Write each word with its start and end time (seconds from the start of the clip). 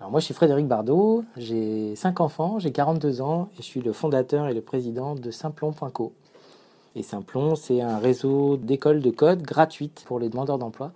Moi, 0.00 0.20
je 0.20 0.26
suis 0.26 0.34
Frédéric 0.34 0.68
Bardot, 0.68 1.24
j'ai 1.36 1.96
5 1.96 2.20
enfants, 2.20 2.60
j'ai 2.60 2.70
42 2.70 3.20
ans 3.20 3.48
et 3.54 3.56
je 3.58 3.62
suis 3.62 3.80
le 3.80 3.92
fondateur 3.92 4.46
et 4.46 4.54
le 4.54 4.60
président 4.60 5.16
de 5.16 5.30
Simplon.co. 5.32 6.12
Et 6.94 7.02
Simplon, 7.02 7.56
c'est 7.56 7.80
un 7.80 7.98
réseau 7.98 8.56
d'écoles 8.56 9.00
de 9.02 9.10
code 9.10 9.42
gratuites 9.42 10.04
pour 10.06 10.20
les 10.20 10.28
demandeurs 10.28 10.56
d'emploi. 10.56 10.92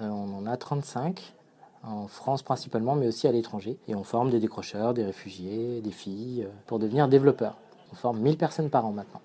Euh, 0.00 0.08
on 0.08 0.38
en 0.38 0.46
a 0.46 0.56
35 0.56 1.34
en 1.84 2.08
France 2.08 2.42
principalement, 2.42 2.94
mais 2.94 3.06
aussi 3.06 3.28
à 3.28 3.32
l'étranger. 3.32 3.76
Et 3.86 3.94
on 3.94 4.02
forme 4.02 4.30
des 4.30 4.40
décrocheurs, 4.40 4.94
des 4.94 5.04
réfugiés, 5.04 5.82
des 5.82 5.92
filles 5.92 6.44
euh, 6.44 6.50
pour 6.66 6.78
devenir 6.78 7.06
développeurs. 7.06 7.56
On 7.92 7.96
forme 7.96 8.18
1000 8.18 8.38
personnes 8.38 8.70
par 8.70 8.86
an 8.86 8.92
maintenant. 8.92 9.20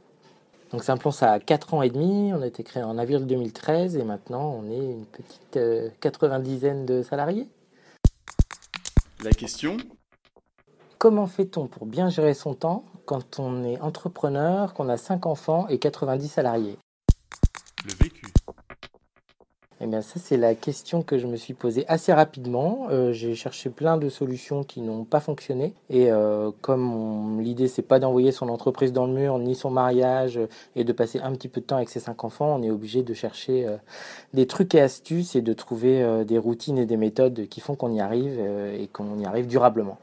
Donc 0.71 0.83
Simplon, 0.83 1.11
ça 1.11 1.31
a 1.31 1.39
4 1.39 1.73
ans 1.73 1.81
et 1.81 1.89
demi. 1.89 2.33
On 2.33 2.41
a 2.41 2.47
été 2.47 2.63
créé 2.63 2.83
en 2.83 2.97
avril 2.97 3.25
2013 3.25 3.95
et 3.95 4.03
maintenant 4.03 4.59
on 4.61 4.69
est 4.69 4.91
une 4.91 5.05
petite 5.05 5.57
euh, 5.57 5.89
90 6.01 6.85
de 6.85 7.01
salariés. 7.01 7.47
La 9.23 9.31
question 9.31 9.77
Comment 10.97 11.27
fait-on 11.27 11.67
pour 11.67 11.85
bien 11.85 12.09
gérer 12.09 12.33
son 12.33 12.55
temps 12.55 12.83
quand 13.05 13.39
on 13.39 13.63
est 13.63 13.79
entrepreneur, 13.79 14.73
qu'on 14.73 14.89
a 14.89 14.97
5 14.97 15.25
enfants 15.27 15.65
et 15.69 15.79
90 15.79 16.27
salariés? 16.27 16.77
Le 17.85 17.93
vécu. 17.93 18.25
Eh 19.83 19.85
bien 19.85 20.01
ça 20.01 20.17
c'est 20.17 20.37
la 20.37 20.55
question 20.55 21.03
que 21.03 21.17
je 21.17 21.27
me 21.27 21.35
suis 21.35 21.53
posée 21.53 21.83
assez 21.89 22.13
rapidement. 22.13 22.87
Euh, 22.89 23.11
j'ai 23.11 23.35
cherché 23.35 23.69
plein 23.69 23.97
de 23.97 24.07
solutions 24.07 24.63
qui 24.63 24.79
n'ont 24.79 25.03
pas 25.03 25.19
fonctionné 25.19 25.73
et 25.89 26.09
euh, 26.09 26.51
comme 26.61 27.41
l'idée 27.41 27.67
c'est 27.67 27.81
pas 27.81 27.99
d'envoyer 27.99 28.31
son 28.31 28.47
entreprise 28.47 28.93
dans 28.93 29.05
le 29.05 29.11
mur 29.11 29.37
ni 29.39 29.55
son 29.55 29.69
mariage 29.69 30.37
euh, 30.37 30.47
et 30.77 30.85
de 30.85 30.93
passer 30.93 31.19
un 31.19 31.33
petit 31.33 31.49
peu 31.49 31.59
de 31.59 31.65
temps 31.65 31.75
avec 31.75 31.89
ses 31.89 31.99
cinq 31.99 32.23
enfants, 32.23 32.55
on 32.57 32.63
est 32.63 32.69
obligé 32.69 33.03
de 33.03 33.13
chercher 33.13 33.67
euh, 33.67 33.75
des 34.33 34.47
trucs 34.47 34.73
et 34.73 34.79
astuces 34.79 35.35
et 35.35 35.41
de 35.41 35.51
trouver 35.51 36.23
des 36.23 36.37
routines 36.37 36.77
et 36.77 36.85
des 36.85 36.95
méthodes 36.95 37.49
qui 37.49 37.59
font 37.59 37.75
qu'on 37.75 37.91
y 37.91 37.99
arrive 37.99 38.39
et 38.39 38.87
qu'on 38.87 39.19
y 39.19 39.25
arrive 39.25 39.47
durablement. 39.47 39.97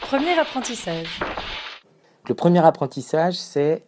Premier 0.00 0.36
apprentissage. 0.36 1.20
Le 2.28 2.34
premier 2.34 2.64
apprentissage, 2.64 3.34
c'est 3.34 3.84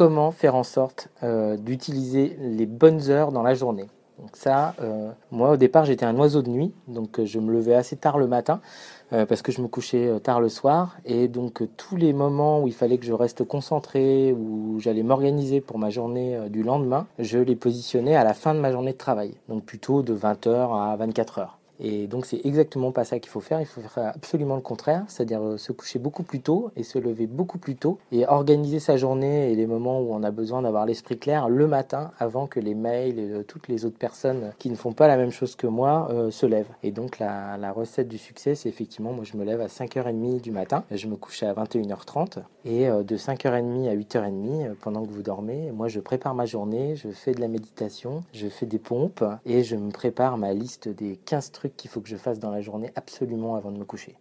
comment 0.00 0.30
faire 0.30 0.54
en 0.54 0.62
sorte 0.62 1.08
euh, 1.22 1.58
d'utiliser 1.58 2.34
les 2.40 2.64
bonnes 2.64 3.10
heures 3.10 3.32
dans 3.32 3.42
la 3.42 3.52
journée. 3.52 3.86
Donc 4.18 4.30
ça, 4.32 4.74
euh, 4.80 5.10
moi 5.30 5.50
au 5.50 5.56
départ 5.58 5.84
j'étais 5.84 6.06
un 6.06 6.16
oiseau 6.16 6.40
de 6.40 6.48
nuit, 6.48 6.72
donc 6.88 7.20
euh, 7.20 7.26
je 7.26 7.38
me 7.38 7.52
levais 7.52 7.74
assez 7.74 7.96
tard 7.96 8.16
le 8.16 8.26
matin 8.26 8.62
parce 9.10 9.42
que 9.42 9.50
je 9.52 9.60
me 9.60 9.66
couchais 9.66 10.08
tard 10.20 10.40
le 10.40 10.48
soir 10.48 10.96
et 11.04 11.26
donc 11.26 11.64
tous 11.76 11.96
les 11.96 12.12
moments 12.12 12.62
où 12.62 12.68
il 12.68 12.72
fallait 12.72 12.96
que 12.96 13.04
je 13.04 13.12
reste 13.12 13.44
concentré, 13.44 14.32
où 14.32 14.78
j'allais 14.78 15.02
m'organiser 15.02 15.60
pour 15.60 15.78
ma 15.78 15.90
journée 15.90 16.38
du 16.48 16.62
lendemain, 16.62 17.08
je 17.18 17.38
les 17.40 17.56
positionnais 17.56 18.14
à 18.14 18.22
la 18.22 18.34
fin 18.34 18.54
de 18.54 18.60
ma 18.60 18.70
journée 18.70 18.92
de 18.92 18.98
travail, 18.98 19.34
donc 19.48 19.64
plutôt 19.64 20.02
de 20.02 20.14
20h 20.14 20.48
à 20.48 20.96
24h. 20.96 21.59
Et 21.80 22.06
donc 22.06 22.26
c'est 22.26 22.40
exactement 22.44 22.92
pas 22.92 23.04
ça 23.04 23.18
qu'il 23.18 23.30
faut 23.30 23.40
faire, 23.40 23.60
il 23.60 23.66
faut 23.66 23.80
faire 23.80 24.12
absolument 24.14 24.56
le 24.56 24.60
contraire, 24.60 25.04
c'est-à-dire 25.08 25.42
euh, 25.42 25.56
se 25.56 25.72
coucher 25.72 25.98
beaucoup 25.98 26.22
plus 26.22 26.40
tôt 26.40 26.70
et 26.76 26.82
se 26.82 26.98
lever 26.98 27.26
beaucoup 27.26 27.58
plus 27.58 27.76
tôt 27.76 27.98
et 28.12 28.26
organiser 28.26 28.78
sa 28.78 28.96
journée 28.96 29.50
et 29.50 29.54
les 29.54 29.66
moments 29.66 30.00
où 30.00 30.12
on 30.12 30.22
a 30.22 30.30
besoin 30.30 30.62
d'avoir 30.62 30.86
l'esprit 30.86 31.18
clair 31.18 31.48
le 31.48 31.66
matin 31.66 32.10
avant 32.18 32.46
que 32.46 32.60
les 32.60 32.74
mails 32.74 33.18
et 33.18 33.30
euh, 33.30 33.42
toutes 33.42 33.68
les 33.68 33.84
autres 33.84 33.98
personnes 33.98 34.52
qui 34.58 34.70
ne 34.70 34.76
font 34.76 34.92
pas 34.92 35.08
la 35.08 35.16
même 35.16 35.30
chose 35.30 35.56
que 35.56 35.66
moi 35.66 36.08
euh, 36.10 36.30
se 36.30 36.46
lèvent. 36.46 36.72
Et 36.82 36.92
donc 36.92 37.18
la, 37.18 37.56
recette 37.70 38.08
du 38.08 38.18
succès 38.18 38.56
c'est 38.56 38.68
effectivement 38.68 39.12
moi 39.12 39.24
je 39.24 39.36
me 39.36 39.44
lève 39.44 39.60
à 39.60 39.68
5h30 39.68 40.40
du 40.40 40.50
matin, 40.50 40.84
je 40.90 41.06
me 41.06 41.16
couche 41.16 41.42
à 41.44 41.52
21h30 41.54 42.42
et 42.64 42.88
euh, 42.88 43.02
de 43.02 43.16
5h30 43.16 43.88
à 43.88 43.94
8h30 43.94 44.66
euh, 44.66 44.74
pendant 44.80 45.04
que 45.04 45.10
vous 45.10 45.22
dormez, 45.22 45.70
moi 45.72 45.88
je 45.88 46.00
prépare 46.00 46.34
ma 46.34 46.46
journée, 46.46 46.96
je 46.96 47.08
fais 47.08 47.32
de 47.32 47.40
la 47.40 47.48
méditation, 47.48 48.22
je 48.32 48.48
fais 48.48 48.66
des 48.66 48.78
pompes 48.78 49.24
et 49.46 49.62
je 49.64 49.76
me 49.76 49.90
prépare 49.90 50.36
ma 50.36 50.52
liste 50.52 50.88
des 50.88 51.18
15 51.24 51.52
trucs 51.52 51.69
qu'il 51.76 51.90
faut 51.90 52.00
que 52.00 52.08
je 52.08 52.16
fasse 52.16 52.38
dans 52.38 52.50
la 52.50 52.60
journée 52.60 52.92
absolument 52.96 53.56
avant 53.56 53.72
de 53.72 53.78
me 53.78 53.84
coucher. 53.84 54.16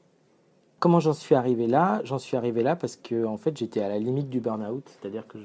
Comment 0.80 1.02
j'en 1.02 1.12
suis 1.12 1.36
arrivé 1.36 1.68
là? 1.68 2.00
J'en 2.06 2.20
suis 2.20 2.38
arrivé 2.38 2.64
là 2.64 2.78
parce 2.78 2.96
que 2.96 3.26
en 3.26 3.36
fait 3.36 3.58
j'étais 3.58 3.82
à 3.82 3.90
la 3.90 4.00
limite 4.00 4.30
du 4.30 4.40
burn-out, 4.40 4.84
c'est-à-dire 5.02 5.28
que 5.28 5.38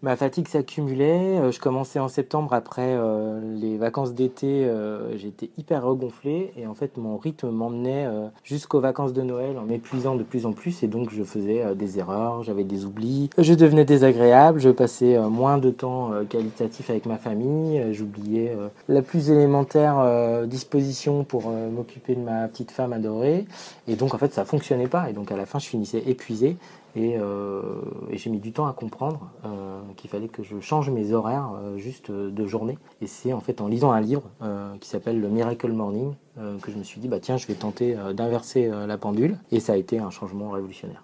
ma 0.00 0.16
fatigue 0.16 0.48
s'accumulait. 0.48 1.38
euh, 1.38 1.52
Je 1.52 1.60
commençais 1.60 1.98
en 1.98 2.08
septembre 2.08 2.54
après 2.54 2.94
euh, 2.96 3.40
les 3.60 3.76
vacances 3.76 4.14
d'été, 4.14 4.64
euh, 4.64 5.18
j'étais 5.18 5.50
hyper 5.58 5.84
regonflé. 5.84 6.54
Et 6.56 6.66
en 6.66 6.72
fait 6.72 6.96
mon 6.96 7.18
rythme 7.18 7.50
m'emmenait 7.50 8.06
jusqu'aux 8.42 8.80
vacances 8.80 9.12
de 9.12 9.20
Noël 9.20 9.58
en 9.58 9.66
m'épuisant 9.66 10.14
de 10.14 10.22
plus 10.22 10.46
en 10.46 10.52
plus. 10.52 10.82
Et 10.82 10.86
donc 10.86 11.10
je 11.10 11.24
faisais 11.24 11.74
des 11.74 11.98
erreurs, 11.98 12.42
j'avais 12.42 12.64
des 12.64 12.86
oublis, 12.86 13.28
je 13.36 13.52
devenais 13.52 13.84
désagréable, 13.84 14.60
je 14.60 14.70
passais 14.70 15.18
moins 15.28 15.58
de 15.58 15.70
temps 15.70 16.12
qualitatif 16.30 16.88
avec 16.88 17.04
ma 17.04 17.18
famille, 17.18 17.92
j'oubliais 17.92 18.56
la 18.88 19.02
plus 19.02 19.30
élémentaire 19.30 20.46
disposition 20.46 21.24
pour 21.24 21.50
m'occuper 21.50 22.14
de 22.14 22.20
ma 22.20 22.48
petite 22.48 22.70
femme 22.70 22.94
adorée. 22.94 23.44
Et 23.86 23.96
donc 23.96 24.14
en 24.14 24.18
fait 24.18 24.32
ça 24.32 24.46
fonctionnait 24.46 24.69
et 24.72 25.12
donc 25.12 25.32
à 25.32 25.36
la 25.36 25.46
fin 25.46 25.58
je 25.58 25.66
finissais 25.66 26.02
épuisé. 26.06 26.56
Et, 26.96 27.16
euh, 27.16 27.62
j'ai 28.10 28.30
mis 28.30 28.40
du 28.40 28.52
temps 28.52 28.66
à 28.66 28.72
comprendre 28.72 29.30
euh, 29.44 29.80
qu'il 29.96 30.10
fallait 30.10 30.28
que 30.28 30.42
je 30.42 30.58
change 30.60 30.90
mes 30.90 31.12
horaires 31.12 31.52
euh, 31.54 31.78
juste 31.78 32.10
de 32.10 32.46
journée. 32.46 32.78
Et 33.00 33.06
c'est 33.06 33.32
en 33.32 33.40
fait 33.40 33.60
en 33.60 33.68
lisant 33.68 33.92
un 33.92 34.00
livre 34.00 34.22
qui 34.80 34.88
s'appelle 34.88 35.20
le 35.20 35.28
Miracle 35.28 35.72
Morning 35.72 36.14
que 36.62 36.70
je 36.70 36.76
me 36.76 36.82
suis 36.82 37.00
dit 37.00 37.08
bah 37.08 37.20
tiens 37.20 37.36
je 37.36 37.46
vais 37.46 37.54
tenter 37.54 37.96
d'inverser 38.14 38.68
la 38.68 38.98
pendule. 38.98 39.36
Et 39.52 39.60
ça 39.60 39.74
a 39.74 39.76
été 39.76 39.98
un 39.98 40.10
changement 40.10 40.50
révolutionnaire. 40.50 41.02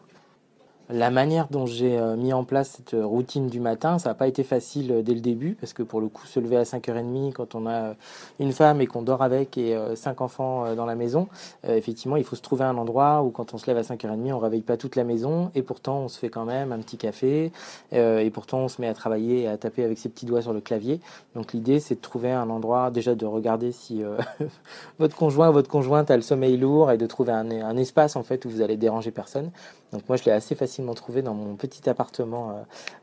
La 0.88 1.10
manière 1.10 1.48
dont 1.50 1.66
j'ai 1.66 1.98
euh, 1.98 2.14
mis 2.14 2.32
en 2.32 2.44
place 2.44 2.74
cette 2.76 2.94
euh, 2.94 3.04
routine 3.04 3.48
du 3.48 3.58
matin, 3.58 3.98
ça 3.98 4.10
n'a 4.10 4.14
pas 4.14 4.28
été 4.28 4.44
facile 4.44 4.92
euh, 4.92 5.02
dès 5.02 5.14
le 5.14 5.20
début, 5.20 5.56
parce 5.58 5.72
que 5.72 5.82
pour 5.82 6.00
le 6.00 6.06
coup, 6.06 6.24
se 6.26 6.38
lever 6.38 6.56
à 6.56 6.62
5h30 6.62 7.32
quand 7.32 7.56
on 7.56 7.66
a 7.66 7.94
une 8.38 8.52
femme 8.52 8.80
et 8.80 8.86
qu'on 8.86 9.02
dort 9.02 9.22
avec 9.22 9.58
et 9.58 9.76
cinq 9.94 10.20
enfants 10.20 10.74
dans 10.74 10.86
la 10.86 10.94
maison, 10.94 11.28
effectivement, 11.64 12.16
il 12.16 12.24
faut 12.24 12.36
se 12.36 12.42
trouver 12.42 12.64
un 12.64 12.76
endroit 12.76 13.22
où 13.22 13.30
quand 13.30 13.54
on 13.54 13.58
se 13.58 13.66
lève 13.66 13.78
à 13.78 13.82
5h30, 13.82 14.32
on 14.32 14.38
réveille 14.38 14.62
pas 14.62 14.76
toute 14.76 14.96
la 14.96 15.04
maison, 15.04 15.50
et 15.54 15.62
pourtant 15.62 16.00
on 16.00 16.08
se 16.08 16.18
fait 16.18 16.28
quand 16.28 16.44
même 16.44 16.72
un 16.72 16.78
petit 16.78 16.96
café, 16.96 17.52
et 17.92 18.30
pourtant 18.30 18.58
on 18.60 18.68
se 18.68 18.80
met 18.80 18.88
à 18.88 18.94
travailler 18.94 19.42
et 19.42 19.48
à 19.48 19.56
taper 19.56 19.84
avec 19.84 19.98
ses 19.98 20.08
petits 20.08 20.26
doigts 20.26 20.42
sur 20.42 20.52
le 20.52 20.60
clavier. 20.60 21.00
Donc 21.34 21.52
l'idée, 21.52 21.80
c'est 21.80 21.96
de 21.96 22.00
trouver 22.00 22.32
un 22.32 22.50
endroit, 22.50 22.90
déjà 22.90 23.14
de 23.14 23.26
regarder 23.26 23.72
si 23.72 24.02
votre 24.98 25.16
conjoint 25.16 25.50
ou 25.50 25.52
votre 25.52 25.70
conjointe 25.70 26.10
a 26.10 26.16
le 26.16 26.22
sommeil 26.22 26.56
lourd, 26.56 26.90
et 26.90 26.98
de 26.98 27.06
trouver 27.06 27.32
un, 27.32 27.50
un 27.50 27.76
espace 27.76 28.16
en 28.16 28.22
fait 28.22 28.44
où 28.44 28.50
vous 28.50 28.60
allez 28.60 28.76
déranger 28.76 29.10
personne. 29.10 29.50
Donc 29.92 30.02
moi, 30.08 30.16
je 30.16 30.24
l'ai 30.24 30.32
assez 30.32 30.54
facilement 30.76 30.94
trouvé 30.94 31.22
dans 31.22 31.32
mon 31.32 31.54
petit 31.54 31.88
appartement 31.88 32.50
euh, 32.50 32.52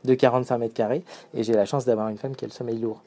de 0.04 0.14
45 0.14 0.58
mètres 0.58 0.74
carrés, 0.74 1.02
et 1.34 1.42
j'ai 1.42 1.54
la 1.54 1.64
chance 1.64 1.84
d'avoir 1.84 2.08
une 2.08 2.16
femme 2.16 2.36
qui 2.36 2.44
a 2.44 2.48
le 2.48 2.52
sommeil 2.52 2.78
lourd. 2.78 3.02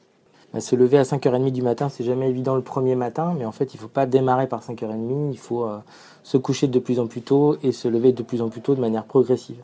Bah, 0.52 0.60
Se 0.60 0.76
lever 0.76 0.98
à 0.98 1.04
5h30 1.04 1.50
du 1.52 1.62
matin, 1.62 1.88
c'est 1.88 2.04
jamais 2.04 2.28
évident 2.28 2.54
le 2.54 2.60
premier 2.60 2.94
matin, 2.94 3.34
mais 3.38 3.46
en 3.46 3.52
fait, 3.52 3.72
il 3.72 3.80
faut 3.80 3.88
pas 3.88 4.04
démarrer 4.04 4.46
par 4.46 4.62
5h30, 4.62 5.30
il 5.32 5.38
faut 5.38 5.64
euh, 5.64 5.78
se 6.22 6.36
coucher 6.36 6.66
de 6.66 6.78
plus 6.78 7.00
en 7.00 7.06
plus 7.06 7.22
tôt 7.22 7.56
et 7.62 7.72
se 7.72 7.88
lever 7.88 8.12
de 8.12 8.22
plus 8.22 8.42
en 8.42 8.50
plus 8.50 8.60
tôt 8.60 8.74
de 8.74 8.80
manière 8.80 9.04
progressive. 9.04 9.62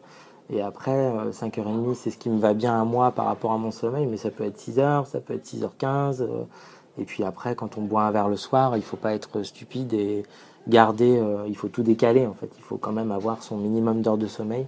Et 0.49 0.63
après, 0.63 0.93
euh, 0.93 1.33
5h30, 1.33 1.95
c'est 1.95 2.11
ce 2.11 2.17
qui 2.17 2.31
me 2.31 2.39
va 2.39 2.55
bien 2.55 2.81
à 2.81 2.85
moi 2.85 3.11
par 3.11 3.27
rapport 3.27 3.53
à 3.53 3.59
mon 3.59 3.73
sommeil, 3.73 4.07
mais 4.07 4.17
ça 4.17 4.31
peut 4.31 4.45
être 4.45 4.59
6h, 4.59 5.05
ça 5.05 5.21
peut 5.21 5.35
être 5.35 5.45
6h15. 5.45 6.23
euh, 6.23 6.45
et 6.97 7.05
puis 7.05 7.25
après, 7.25 7.57
quand 7.57 7.77
on 7.77 7.83
boit 7.83 8.05
un 8.05 8.11
verre 8.11 8.29
le 8.29 8.37
soir, 8.37 8.77
il 8.77 8.83
faut 8.83 8.97
pas 8.97 9.15
être 9.15 9.43
stupide 9.43 9.93
et 9.93 10.23
garder, 10.69 11.19
euh, 11.19 11.45
il 11.49 11.57
faut 11.57 11.69
tout 11.69 11.83
décaler 11.83 12.27
en 12.27 12.35
fait. 12.35 12.51
Il 12.57 12.63
faut 12.63 12.77
quand 12.77 12.93
même 12.93 13.13
avoir 13.13 13.43
son 13.43 13.57
minimum 13.57 14.03
d'heures 14.03 14.19
de 14.19 14.27
sommeil. 14.27 14.67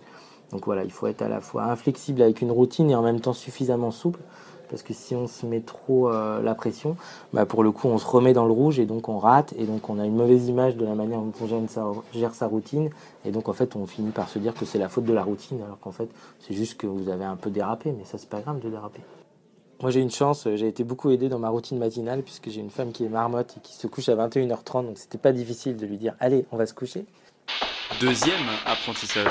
Donc 0.53 0.67
voilà, 0.67 0.85
il 0.85 0.93
faut 0.93 1.07
être 1.07 1.23
à 1.23 1.29
la 1.29 1.41
fois 1.41 1.65
inflexible 1.65 2.23
avec 2.23 2.41
une 2.41 2.51
routine 2.51 2.91
et 2.91 2.95
en 2.95 3.03
même 3.03 3.21
temps 3.21 3.33
suffisamment 3.33 3.91
souple. 3.91 4.21
Parce 4.69 4.83
que 4.83 4.93
si 4.93 5.15
on 5.15 5.27
se 5.27 5.47
met 5.47 5.61
trop 5.61 6.11
euh, 6.11 6.43
la 6.43 6.55
pression, 6.55 6.97
bah 7.33 7.47
pour 7.47 7.63
le 7.63 7.71
coup, 7.71 7.89
on 7.89 7.99
se 7.99 8.07
remet 8.07 8.33
dans 8.33 8.47
le 8.47 8.53
rouge 8.53 8.81
et 8.81 8.87
donc 8.87 9.09
on 9.09 9.19
rate. 9.19 9.55
Et 9.59 9.65
donc 9.65 9.89
on 9.89 9.99
a 9.99 10.05
une 10.05 10.17
mauvaise 10.17 10.49
image 10.49 10.77
de 10.77 10.85
la 10.85 10.95
manière 10.95 11.21
dont 11.21 11.33
on 11.41 11.47
gère 11.47 11.61
sa, 11.69 11.87
gère 12.13 12.35
sa 12.35 12.47
routine. 12.47 12.91
Et 13.25 13.31
donc 13.31 13.49
en 13.49 13.53
fait, 13.53 13.77
on 13.77 13.87
finit 13.87 14.11
par 14.11 14.29
se 14.29 14.39
dire 14.39 14.55
que 14.55 14.65
c'est 14.65 14.79
la 14.79 14.89
faute 14.89 15.05
de 15.05 15.13
la 15.13 15.23
routine, 15.23 15.63
alors 15.63 15.79
qu'en 15.79 15.93
fait, 15.93 16.09
c'est 16.41 16.55
juste 16.55 16.79
que 16.79 16.87
vous 16.87 17.09
avez 17.09 17.25
un 17.25 17.37
peu 17.37 17.51
dérapé. 17.51 17.93
Mais 17.97 18.05
ça, 18.05 18.19
c'est 18.19 18.29
pas 18.29 18.41
grave 18.41 18.61
de 18.61 18.69
déraper. 18.69 19.03
Moi, 19.83 19.91
j'ai 19.91 20.01
une 20.01 20.11
chance, 20.11 20.47
euh, 20.47 20.57
j'ai 20.57 20.69
été 20.69 20.85
beaucoup 20.85 21.11
aidé 21.11 21.29
dans 21.29 21.39
ma 21.39 21.51
routine 21.51 21.79
matinale 21.79 22.23
puisque 22.23 22.49
j'ai 22.49 22.61
une 22.61 22.71
femme 22.71 22.93
qui 22.93 23.05
est 23.05 23.11
marmotte 23.11 23.55
et 23.59 23.61
qui 23.61 23.75
se 23.75 23.87
couche 23.87 24.09
à 24.09 24.17
21h30. 24.17 24.87
Donc 24.87 24.99
c'était 24.99 25.19
pas 25.19 25.33
difficile 25.33 25.77
de 25.77 25.87
lui 25.87 25.99
dire 25.99 26.15
Allez, 26.19 26.47
on 26.51 26.57
va 26.57 26.67
se 26.67 26.75
coucher. 26.75 27.05
Deuxième 28.01 28.41
apprentissage. 28.65 29.31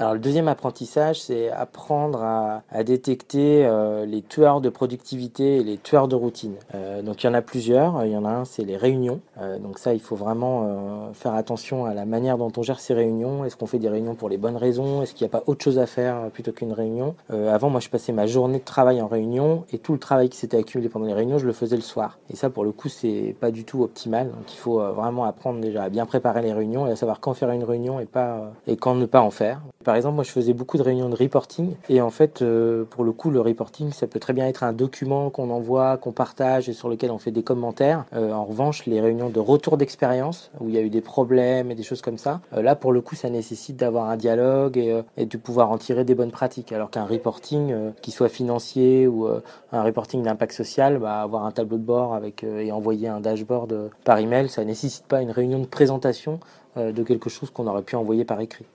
Alors 0.00 0.14
le 0.14 0.20
deuxième 0.20 0.46
apprentissage, 0.46 1.20
c'est 1.20 1.50
apprendre 1.50 2.22
à, 2.22 2.84
détecter 2.84 3.66
euh, 3.66 4.06
les 4.06 4.22
tueurs 4.22 4.60
de 4.60 4.68
productivité 4.68 5.56
et 5.56 5.64
les 5.64 5.76
tueurs 5.76 6.06
de 6.06 6.14
routine. 6.14 6.54
Euh, 6.76 7.02
donc 7.02 7.24
il 7.24 7.26
y 7.26 7.28
en 7.28 7.34
a 7.34 7.42
plusieurs. 7.42 8.04
Il 8.04 8.12
y 8.12 8.16
en 8.16 8.24
a 8.24 8.30
un, 8.30 8.44
c'est 8.44 8.62
les 8.62 8.76
réunions. 8.76 9.20
Euh, 9.40 9.58
donc 9.58 9.80
ça, 9.80 9.94
il 9.94 10.00
faut 10.00 10.14
vraiment 10.14 11.10
faire 11.14 11.34
attention 11.34 11.84
à 11.84 11.94
la 11.94 12.04
manière 12.04 12.38
dont 12.38 12.52
on 12.56 12.62
gère 12.62 12.78
ces 12.78 12.94
réunions. 12.94 13.44
Est-ce 13.44 13.56
qu'on 13.56 13.66
fait 13.66 13.80
des 13.80 13.88
réunions 13.88 14.14
pour 14.14 14.28
les 14.28 14.36
bonnes 14.36 14.56
raisons? 14.56 15.02
Est-ce 15.02 15.14
qu'il 15.14 15.26
n'y 15.26 15.34
a 15.34 15.36
pas 15.36 15.42
autre 15.48 15.64
chose 15.64 15.80
à 15.80 15.86
faire 15.86 16.30
plutôt 16.32 16.52
qu'une 16.52 16.72
réunion? 16.72 17.16
Avant, 17.30 17.68
moi, 17.68 17.80
je 17.80 17.88
passais 17.88 18.12
ma 18.12 18.28
journée 18.28 18.60
de 18.60 18.64
travail 18.64 19.02
en 19.02 19.08
réunion 19.08 19.64
et 19.72 19.78
tout 19.78 19.92
le 19.94 19.98
travail 19.98 20.28
qui 20.28 20.38
s'était 20.38 20.58
accumulé 20.58 20.88
pendant 20.88 21.06
les 21.06 21.14
réunions, 21.14 21.38
je 21.38 21.46
le 21.46 21.52
faisais 21.52 21.76
le 21.76 21.82
soir. 21.82 22.18
Et 22.30 22.36
ça, 22.36 22.50
pour 22.50 22.62
le 22.62 22.70
coup, 22.70 22.88
c'est 22.88 23.34
pas 23.40 23.50
du 23.50 23.64
tout 23.64 23.82
optimal. 23.82 24.28
Donc 24.28 24.52
il 24.52 24.58
faut 24.58 24.78
vraiment 24.92 25.24
apprendre 25.24 25.60
déjà 25.60 25.82
à 25.82 25.88
bien 25.88 26.06
préparer 26.06 26.42
les 26.42 26.52
réunions 26.52 26.86
et 26.86 26.92
à 26.92 26.96
savoir 26.96 27.18
quand 27.18 27.34
faire 27.34 27.50
une 27.50 27.64
réunion 27.64 27.98
et 27.98 28.06
pas 28.06 28.52
et 28.68 28.76
quand 28.76 28.94
ne 28.94 29.06
pas 29.06 29.22
en 29.22 29.30
faire. 29.30 29.60
Par 29.88 29.96
exemple, 29.96 30.16
moi, 30.16 30.24
je 30.24 30.32
faisais 30.32 30.52
beaucoup 30.52 30.76
de 30.76 30.82
réunions 30.82 31.08
de 31.08 31.14
reporting. 31.14 31.74
Et 31.88 32.02
en 32.02 32.10
fait, 32.10 32.42
euh, 32.42 32.84
pour 32.84 33.04
le 33.04 33.12
coup, 33.12 33.30
le 33.30 33.40
reporting, 33.40 33.90
ça 33.90 34.06
peut 34.06 34.20
très 34.20 34.34
bien 34.34 34.46
être 34.46 34.62
un 34.62 34.74
document 34.74 35.30
qu'on 35.30 35.48
envoie, 35.48 35.96
qu'on 35.96 36.12
partage 36.12 36.68
et 36.68 36.74
sur 36.74 36.90
lequel 36.90 37.10
on 37.10 37.16
fait 37.16 37.30
des 37.30 37.42
commentaires. 37.42 38.04
Euh, 38.12 38.32
en 38.32 38.44
revanche, 38.44 38.84
les 38.84 39.00
réunions 39.00 39.30
de 39.30 39.40
retour 39.40 39.78
d'expérience, 39.78 40.50
où 40.60 40.68
il 40.68 40.74
y 40.74 40.76
a 40.76 40.82
eu 40.82 40.90
des 40.90 41.00
problèmes 41.00 41.70
et 41.70 41.74
des 41.74 41.84
choses 41.84 42.02
comme 42.02 42.18
ça, 42.18 42.42
euh, 42.52 42.60
là, 42.60 42.76
pour 42.76 42.92
le 42.92 43.00
coup, 43.00 43.14
ça 43.14 43.30
nécessite 43.30 43.76
d'avoir 43.76 44.10
un 44.10 44.18
dialogue 44.18 44.76
et, 44.76 45.24
de 45.24 45.36
pouvoir 45.38 45.70
en 45.70 45.78
tirer 45.78 46.04
des 46.04 46.14
bonnes 46.14 46.32
pratiques. 46.32 46.70
Alors 46.72 46.90
qu'un 46.90 47.06
reporting, 47.06 47.74
qui 48.02 48.10
soit 48.10 48.28
financier 48.28 49.06
ou 49.06 49.26
un 49.72 49.82
reporting 49.82 50.22
d'impact 50.22 50.52
social, 50.52 50.98
bah, 50.98 51.22
avoir 51.22 51.46
un 51.46 51.50
tableau 51.50 51.78
de 51.78 51.82
bord 51.82 52.12
avec, 52.12 52.44
et 52.44 52.72
envoyer 52.72 53.08
un 53.08 53.20
dashboard 53.20 53.88
par 54.04 54.18
email, 54.18 54.50
ça 54.50 54.66
nécessite 54.66 55.06
pas 55.06 55.22
une 55.22 55.30
réunion 55.30 55.60
de 55.60 55.66
présentation 55.66 56.40
de 56.76 57.02
quelque 57.02 57.30
chose 57.30 57.48
qu'on 57.48 57.66
aurait 57.66 57.80
pu 57.80 57.96
envoyer 57.96 58.26
par 58.26 58.38
écrit. 58.42 58.66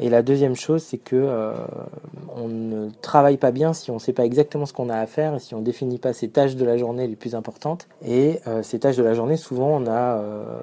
Et 0.00 0.10
la 0.10 0.22
deuxième 0.22 0.54
chose, 0.54 0.82
c'est 0.82 0.98
que 0.98 1.16
euh, 1.16 1.52
on 2.36 2.48
ne 2.48 2.88
travaille 3.02 3.36
pas 3.36 3.50
bien 3.50 3.72
si 3.72 3.90
on 3.90 3.94
ne 3.94 3.98
sait 3.98 4.12
pas 4.12 4.24
exactement 4.24 4.64
ce 4.64 4.72
qu'on 4.72 4.90
a 4.90 4.96
à 4.96 5.06
faire 5.06 5.34
et 5.34 5.38
si 5.40 5.54
on 5.54 5.60
définit 5.60 5.98
pas 5.98 6.12
ces 6.12 6.28
tâches 6.28 6.54
de 6.54 6.64
la 6.64 6.76
journée 6.76 7.06
les 7.08 7.16
plus 7.16 7.34
importantes. 7.34 7.88
Et 8.04 8.40
euh, 8.46 8.62
ces 8.62 8.78
tâches 8.78 8.96
de 8.96 9.02
la 9.02 9.14
journée, 9.14 9.36
souvent, 9.36 9.70
on 9.70 9.86
a, 9.86 10.18
euh, 10.18 10.60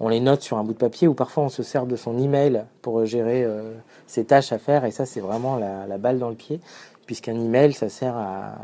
on 0.00 0.08
les 0.08 0.18
note 0.20 0.42
sur 0.42 0.58
un 0.58 0.64
bout 0.64 0.72
de 0.72 0.78
papier 0.78 1.06
ou 1.06 1.14
parfois 1.14 1.44
on 1.44 1.48
se 1.48 1.62
sert 1.62 1.86
de 1.86 1.94
son 1.94 2.18
email 2.18 2.64
pour 2.82 3.04
gérer 3.06 3.44
euh, 3.44 3.72
ces 4.08 4.24
tâches 4.24 4.52
à 4.52 4.58
faire. 4.58 4.84
Et 4.84 4.90
ça, 4.90 5.06
c'est 5.06 5.20
vraiment 5.20 5.56
la, 5.56 5.86
la 5.86 5.98
balle 5.98 6.18
dans 6.18 6.30
le 6.30 6.34
pied, 6.34 6.60
puisqu'un 7.06 7.34
email, 7.34 7.72
ça 7.74 7.88
sert 7.88 8.16
à, 8.16 8.54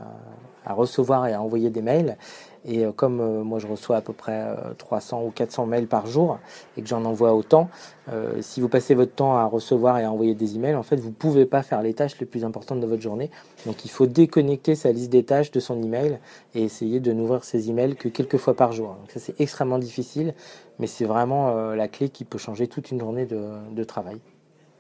à 0.67 0.73
recevoir 0.75 1.26
et 1.26 1.32
à 1.32 1.41
envoyer 1.41 1.71
des 1.71 1.82
mails. 1.82 2.17
Et 2.65 2.85
euh, 2.85 2.93
comme 2.93 3.21
euh, 3.21 3.43
moi 3.45 3.59
je 3.59 3.67
reçois 3.67 3.97
à 3.97 4.01
peu 4.01 4.13
près 4.13 4.41
euh, 4.47 4.75
300 4.77 5.23
ou 5.25 5.31
400 5.31 5.67
mails 5.67 5.87
par 5.87 6.07
jour 6.07 6.39
et 6.77 6.83
que 6.83 6.89
j'en 6.89 7.05
envoie 7.05 7.35
autant, 7.35 7.69
euh, 8.11 8.41
si 8.41 8.61
vous 8.61 8.69
passez 8.69 8.95
votre 8.95 9.13
temps 9.13 9.37
à 9.37 9.45
recevoir 9.45 9.99
et 9.99 10.05
à 10.05 10.11
envoyer 10.11 10.35
des 10.35 10.57
emails, 10.57 10.75
en 10.75 10.83
fait, 10.83 10.97
vous 10.97 11.13
pouvez 11.13 11.45
pas 11.45 11.63
faire 11.63 11.83
les 11.83 11.93
tâches 11.93 12.19
les 12.19 12.27
plus 12.27 12.45
importantes 12.45 12.81
de 12.81 12.87
votre 12.87 13.03
journée. 13.03 13.31
Donc, 13.67 13.85
il 13.85 13.91
faut 13.91 14.07
déconnecter 14.07 14.75
sa 14.75 14.93
liste 14.93 15.11
des 15.11 15.25
tâches 15.25 15.51
de 15.51 15.61
son 15.61 15.83
email 15.83 16.19
et 16.55 16.63
essayer 16.63 17.01
de 17.01 17.13
n'ouvrir 17.13 17.45
ses 17.45 17.69
emails 17.69 17.97
que 17.97 18.09
quelques 18.09 18.39
fois 18.39 18.55
par 18.55 18.73
jour. 18.73 18.97
Donc, 19.01 19.11
ça, 19.11 19.21
c'est 19.21 19.39
extrêmement 19.41 19.79
difficile, 19.79 20.35
mais 20.79 20.87
c'est 20.87 21.05
vraiment 21.05 21.51
euh, 21.51 21.75
la 21.75 21.89
clé 21.89 22.09
qui 22.09 22.25
peut 22.25 22.39
changer 22.39 22.67
toute 22.67 22.91
une 22.91 23.01
journée 23.01 23.27
de, 23.27 23.85
travail. 23.85 24.19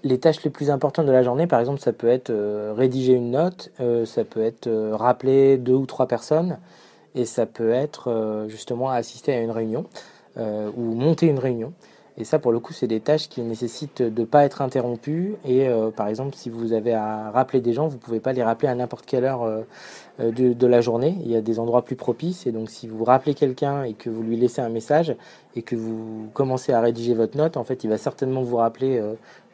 Les 0.04 0.18
tâches 0.18 0.42
les 0.44 0.50
plus 0.50 0.70
importantes 0.70 1.06
de 1.06 1.12
la 1.12 1.22
journée, 1.22 1.46
par 1.46 1.60
exemple, 1.60 1.80
ça 1.80 1.92
peut 1.92 2.08
être 2.08 2.30
euh, 2.30 2.72
rédiger 2.76 3.14
une 3.14 3.32
note, 3.32 3.72
euh, 3.80 4.04
ça 4.04 4.24
peut 4.24 4.42
être 4.42 4.66
euh, 4.66 4.94
rappeler 4.94 5.56
deux 5.56 5.74
ou 5.74 5.86
trois 5.86 6.06
personnes, 6.06 6.58
et 7.14 7.24
ça 7.24 7.46
peut 7.46 7.70
être 7.70 8.10
euh, 8.10 8.48
justement 8.48 8.90
assister 8.90 9.34
à 9.34 9.40
une 9.40 9.50
réunion 9.50 9.86
euh, 10.36 10.70
ou 10.76 10.94
monter 10.94 11.26
une 11.26 11.38
réunion. 11.38 11.72
Et 12.20 12.24
ça, 12.24 12.40
pour 12.40 12.50
le 12.50 12.58
coup, 12.58 12.72
c'est 12.72 12.88
des 12.88 12.98
tâches 12.98 13.28
qui 13.28 13.42
nécessitent 13.42 14.02
de 14.02 14.22
ne 14.22 14.26
pas 14.26 14.44
être 14.44 14.60
interrompues. 14.60 15.36
Et 15.44 15.68
euh, 15.68 15.90
par 15.90 16.08
exemple, 16.08 16.34
si 16.34 16.50
vous 16.50 16.72
avez 16.72 16.92
à 16.92 17.30
rappeler 17.30 17.60
des 17.60 17.72
gens, 17.72 17.86
vous 17.86 17.94
ne 17.94 18.00
pouvez 18.00 18.18
pas 18.18 18.32
les 18.32 18.42
rappeler 18.42 18.66
à 18.66 18.74
n'importe 18.74 19.06
quelle 19.06 19.24
heure 19.24 19.48
de, 20.18 20.66
la 20.66 20.80
journée. 20.80 21.16
Il 21.20 21.30
y 21.30 21.36
a 21.36 21.40
des 21.40 21.60
endroits 21.60 21.84
plus 21.84 21.94
propices. 21.94 22.44
Et 22.48 22.50
donc, 22.50 22.70
si 22.70 22.88
vous 22.88 23.04
rappelez 23.04 23.34
quelqu'un 23.34 23.84
et 23.84 23.92
que 23.92 24.10
vous 24.10 24.24
lui 24.24 24.36
laissez 24.36 24.60
un 24.60 24.68
message 24.68 25.14
et 25.54 25.62
que 25.62 25.76
vous 25.76 26.28
commencez 26.34 26.72
à 26.72 26.80
rédiger 26.80 27.14
votre 27.14 27.36
note, 27.36 27.56
en 27.56 27.62
fait, 27.62 27.84
il 27.84 27.90
va 27.90 27.98
certainement 27.98 28.42
vous 28.42 28.56
rappeler 28.56 29.00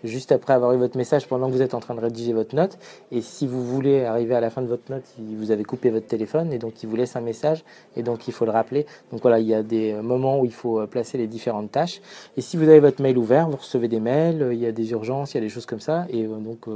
juste 0.05 0.33
après 0.33 0.53
avoir 0.53 0.73
eu 0.73 0.77
votre 0.77 0.97
message 0.97 1.27
pendant 1.29 1.49
que 1.49 1.53
vous 1.53 1.63
êtes 1.63 1.75
en 1.75 1.81
train 1.81 1.95
de 1.95 2.01
rédiger 2.01 2.33
votre 2.33 2.55
note. 2.55 2.79
Et 3.11 3.21
si 3.21 3.47
vous 3.47 3.65
voulez 3.65 4.05
arriver 4.05 4.35
à 4.35 4.41
la 4.41 4.51
fin 4.51 4.63
de 4.63 4.67
votre 4.67 4.91
note, 4.91 5.05
vous 5.19 5.51
avez 5.51 5.65
coupé 5.65 5.91
votre 5.91 6.07
téléphone 6.07 6.53
et 6.53 6.59
donc 6.59 6.83
il 6.83 6.89
vous 6.89 6.97
laisse 6.97 7.17
un 7.17 7.21
message 7.21 7.65
et 7.97 8.03
donc 8.03 8.29
il 8.29 8.33
faut 8.33 8.45
le 8.45 8.51
rappeler. 8.51 8.87
Donc 9.11 9.23
voilà, 9.23 9.39
il 9.39 9.47
y 9.47 9.55
a 9.55 9.63
des 9.63 9.95
moments 9.95 10.41
où 10.41 10.45
il 10.45 10.53
faut 10.53 10.81
euh, 10.81 10.87
placer 10.87 11.19
les 11.19 11.27
différentes 11.27 11.71
tâches. 11.71 12.01
Et 12.37 12.41
si 12.41 12.57
vous 12.57 12.69
avez 12.69 12.81
votre 12.81 13.03
mail 13.03 13.19
ouvert, 13.19 13.49
vous 13.49 13.57
recevez 13.57 13.89
des 13.89 14.01
mails, 14.01 14.43
euh, 14.43 14.55
il 14.55 14.61
y 14.61 14.67
a 14.67 14.73
des 14.73 14.91
urgences, 14.93 15.35
il 15.35 15.37
y 15.37 15.39
a 15.39 15.43
des 15.43 15.49
choses 15.49 15.67
comme 15.67 15.81
ça. 15.81 16.07
Et 16.11 16.25
euh, 16.25 16.37
donc 16.39 16.67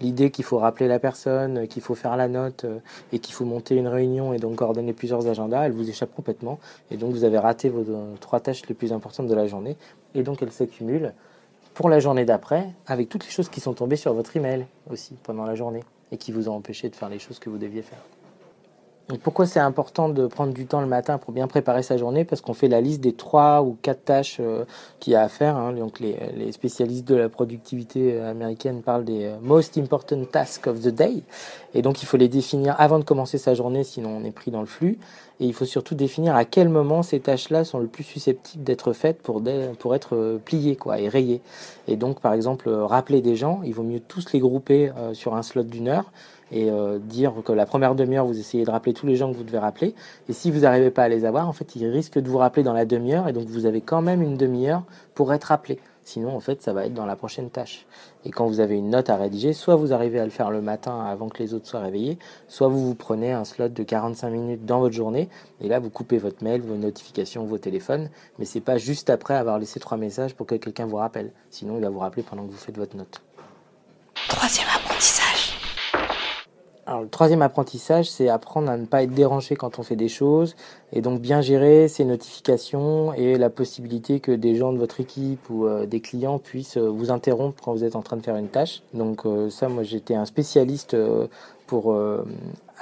l'idée 0.00 0.30
qu'il 0.30 0.44
faut 0.44 0.58
rappeler 0.58 0.88
la 0.88 0.98
personne, 0.98 1.68
qu'il 1.68 1.82
faut 1.82 1.94
faire 1.94 2.16
la 2.16 2.26
note 2.26 2.66
et 3.12 3.20
qu'il 3.20 3.34
faut 3.34 3.44
monter 3.44 3.76
une 3.76 3.86
réunion 3.86 4.32
et 4.32 4.38
donc 4.38 4.56
coordonner 4.56 4.92
plusieurs 4.92 5.28
agendas, 5.28 5.66
elle 5.66 5.72
vous 5.72 5.88
échappe 5.88 6.12
complètement. 6.14 6.58
Et 6.90 6.96
donc 6.96 7.12
vous 7.12 7.24
avez 7.24 7.38
raté 7.38 7.68
vos 7.68 7.84
trois 8.20 8.40
tâches 8.40 8.66
les 8.68 8.74
plus 8.74 8.92
importantes 8.92 9.28
de 9.28 9.34
la 9.34 9.46
journée. 9.46 9.76
Et 10.14 10.24
donc 10.24 10.42
elles 10.42 10.50
s'accumulent 10.50 11.12
pour 11.74 11.88
la 11.88 12.00
journée 12.00 12.24
d'après, 12.24 12.68
avec 12.86 13.08
toutes 13.08 13.24
les 13.24 13.30
choses 13.30 13.48
qui 13.48 13.60
sont 13.60 13.74
tombées 13.74 13.96
sur 13.96 14.12
votre 14.14 14.36
email 14.36 14.66
aussi 14.90 15.14
pendant 15.22 15.44
la 15.44 15.54
journée 15.54 15.84
et 16.10 16.18
qui 16.18 16.32
vous 16.32 16.48
ont 16.48 16.54
empêché 16.54 16.88
de 16.88 16.96
faire 16.96 17.08
les 17.08 17.18
choses 17.18 17.38
que 17.38 17.48
vous 17.48 17.58
deviez 17.58 17.82
faire. 17.82 18.02
Pourquoi 19.22 19.46
c'est 19.46 19.60
important 19.60 20.08
de 20.08 20.26
prendre 20.26 20.54
du 20.54 20.64
temps 20.64 20.80
le 20.80 20.86
matin 20.86 21.18
pour 21.18 21.32
bien 21.32 21.46
préparer 21.46 21.82
sa 21.82 21.96
journée? 21.96 22.24
Parce 22.24 22.40
qu'on 22.40 22.54
fait 22.54 22.68
la 22.68 22.80
liste 22.80 23.00
des 23.00 23.12
trois 23.12 23.62
ou 23.62 23.76
quatre 23.82 24.04
tâches 24.04 24.38
euh, 24.40 24.64
qu'il 25.00 25.12
y 25.12 25.16
a 25.16 25.22
à 25.22 25.28
faire. 25.28 25.56
hein. 25.56 25.72
Donc 25.72 26.00
les, 26.00 26.16
spécialistes 26.52 27.06
de 27.06 27.16
la 27.16 27.28
productivité 27.28 28.18
américaine 28.20 28.80
parlent 28.80 29.04
des 29.04 29.24
euh, 29.24 29.36
most 29.42 29.76
important 29.76 30.24
tasks 30.24 30.66
of 30.66 30.80
the 30.80 30.88
day. 30.88 31.22
Et 31.74 31.82
donc 31.82 32.02
il 32.02 32.06
faut 32.06 32.16
les 32.16 32.28
définir 32.28 32.76
avant 32.78 32.98
de 32.98 33.04
commencer 33.04 33.38
sa 33.38 33.54
journée, 33.54 33.84
sinon 33.84 34.18
on 34.20 34.24
est 34.24 34.30
pris 34.30 34.50
dans 34.50 34.60
le 34.60 34.66
flux. 34.66 34.98
Et 35.40 35.46
il 35.46 35.52
faut 35.52 35.64
surtout 35.64 35.96
définir 35.96 36.36
à 36.36 36.44
quel 36.44 36.68
moment 36.68 37.02
ces 37.02 37.18
tâches-là 37.18 37.64
sont 37.64 37.80
le 37.80 37.88
plus 37.88 38.04
susceptibles 38.04 38.62
d'être 38.62 38.92
faites 38.92 39.20
pour, 39.20 39.42
être 39.94 40.14
euh, 40.16 40.38
pliées 40.42 40.76
quoi, 40.76 41.00
et 41.00 41.08
rayées. 41.08 41.42
Et 41.88 41.96
donc 41.96 42.20
par 42.20 42.32
exemple, 42.32 42.70
rappeler 42.70 43.20
des 43.20 43.36
gens, 43.36 43.60
il 43.64 43.74
vaut 43.74 43.82
mieux 43.82 44.00
tous 44.00 44.32
les 44.32 44.38
grouper 44.38 44.90
sur 45.12 45.34
un 45.34 45.42
slot 45.42 45.64
d'une 45.64 45.88
heure 45.88 46.12
et 46.52 46.70
euh, 46.70 46.98
dire 46.98 47.32
que 47.44 47.52
la 47.52 47.66
première 47.66 47.94
demi-heure, 47.94 48.26
vous 48.26 48.38
essayez 48.38 48.64
de 48.64 48.70
rappeler 48.70 48.92
tous 48.92 49.06
les 49.06 49.16
gens 49.16 49.32
que 49.32 49.36
vous 49.36 49.42
devez 49.42 49.58
rappeler. 49.58 49.94
Et 50.28 50.32
si 50.32 50.50
vous 50.50 50.60
n'arrivez 50.60 50.90
pas 50.90 51.04
à 51.04 51.08
les 51.08 51.24
avoir, 51.24 51.48
en 51.48 51.52
fait, 51.52 51.74
ils 51.76 51.86
risquent 51.86 52.18
de 52.18 52.28
vous 52.28 52.38
rappeler 52.38 52.62
dans 52.62 52.74
la 52.74 52.84
demi-heure. 52.84 53.26
Et 53.26 53.32
donc, 53.32 53.46
vous 53.46 53.66
avez 53.66 53.80
quand 53.80 54.02
même 54.02 54.22
une 54.22 54.36
demi-heure 54.36 54.82
pour 55.14 55.32
être 55.32 55.44
rappelé. 55.44 55.80
Sinon, 56.04 56.34
en 56.34 56.40
fait, 56.40 56.60
ça 56.62 56.72
va 56.72 56.84
être 56.84 56.94
dans 56.94 57.06
la 57.06 57.16
prochaine 57.16 57.48
tâche. 57.48 57.86
Et 58.24 58.30
quand 58.30 58.46
vous 58.46 58.60
avez 58.60 58.76
une 58.76 58.90
note 58.90 59.08
à 59.08 59.16
rédiger, 59.16 59.52
soit 59.52 59.76
vous 59.76 59.92
arrivez 59.92 60.18
à 60.18 60.24
le 60.24 60.30
faire 60.30 60.50
le 60.50 60.60
matin 60.60 61.00
avant 61.00 61.28
que 61.28 61.40
les 61.42 61.54
autres 61.54 61.66
soient 61.66 61.80
réveillés, 61.80 62.18
soit 62.48 62.68
vous 62.68 62.84
vous 62.84 62.94
prenez 62.94 63.32
un 63.32 63.44
slot 63.44 63.68
de 63.68 63.82
45 63.82 64.30
minutes 64.30 64.66
dans 64.66 64.80
votre 64.80 64.94
journée. 64.94 65.28
Et 65.60 65.68
là, 65.68 65.78
vous 65.78 65.90
coupez 65.90 66.18
votre 66.18 66.42
mail, 66.42 66.60
vos 66.60 66.76
notifications, 66.76 67.44
vos 67.44 67.58
téléphones. 67.58 68.10
Mais 68.38 68.44
c'est 68.44 68.60
pas 68.60 68.78
juste 68.78 69.10
après 69.10 69.34
avoir 69.34 69.58
laissé 69.58 69.78
trois 69.78 69.96
messages 69.96 70.34
pour 70.34 70.46
que 70.46 70.56
quelqu'un 70.56 70.86
vous 70.86 70.96
rappelle. 70.96 71.30
Sinon, 71.50 71.76
il 71.76 71.82
va 71.82 71.90
vous 71.90 72.00
rappeler 72.00 72.24
pendant 72.24 72.44
que 72.44 72.50
vous 72.50 72.58
faites 72.58 72.76
votre 72.76 72.96
note. 72.96 73.22
Troisième 74.28 74.68
apprentissage. 74.74 75.51
Alors, 76.92 77.04
le 77.04 77.08
troisième 77.08 77.40
apprentissage, 77.40 78.10
c'est 78.10 78.28
apprendre 78.28 78.68
à 78.68 78.76
ne 78.76 78.84
pas 78.84 79.02
être 79.02 79.14
dérangé 79.14 79.56
quand 79.56 79.78
on 79.78 79.82
fait 79.82 79.96
des 79.96 80.10
choses 80.10 80.54
et 80.92 81.00
donc 81.00 81.22
bien 81.22 81.40
gérer 81.40 81.88
ses 81.88 82.04
notifications 82.04 83.14
et 83.14 83.38
la 83.38 83.48
possibilité 83.48 84.20
que 84.20 84.30
des 84.30 84.56
gens 84.56 84.74
de 84.74 84.78
votre 84.78 85.00
équipe 85.00 85.48
ou 85.48 85.64
euh, 85.64 85.86
des 85.86 86.00
clients 86.00 86.38
puissent 86.38 86.76
euh, 86.76 86.90
vous 86.90 87.10
interrompre 87.10 87.62
quand 87.64 87.72
vous 87.72 87.84
êtes 87.84 87.96
en 87.96 88.02
train 88.02 88.18
de 88.18 88.22
faire 88.22 88.36
une 88.36 88.48
tâche. 88.48 88.82
Donc 88.92 89.24
euh, 89.24 89.48
ça, 89.48 89.68
moi, 89.70 89.84
j'étais 89.84 90.16
un 90.16 90.26
spécialiste 90.26 90.94
pour 91.66 91.96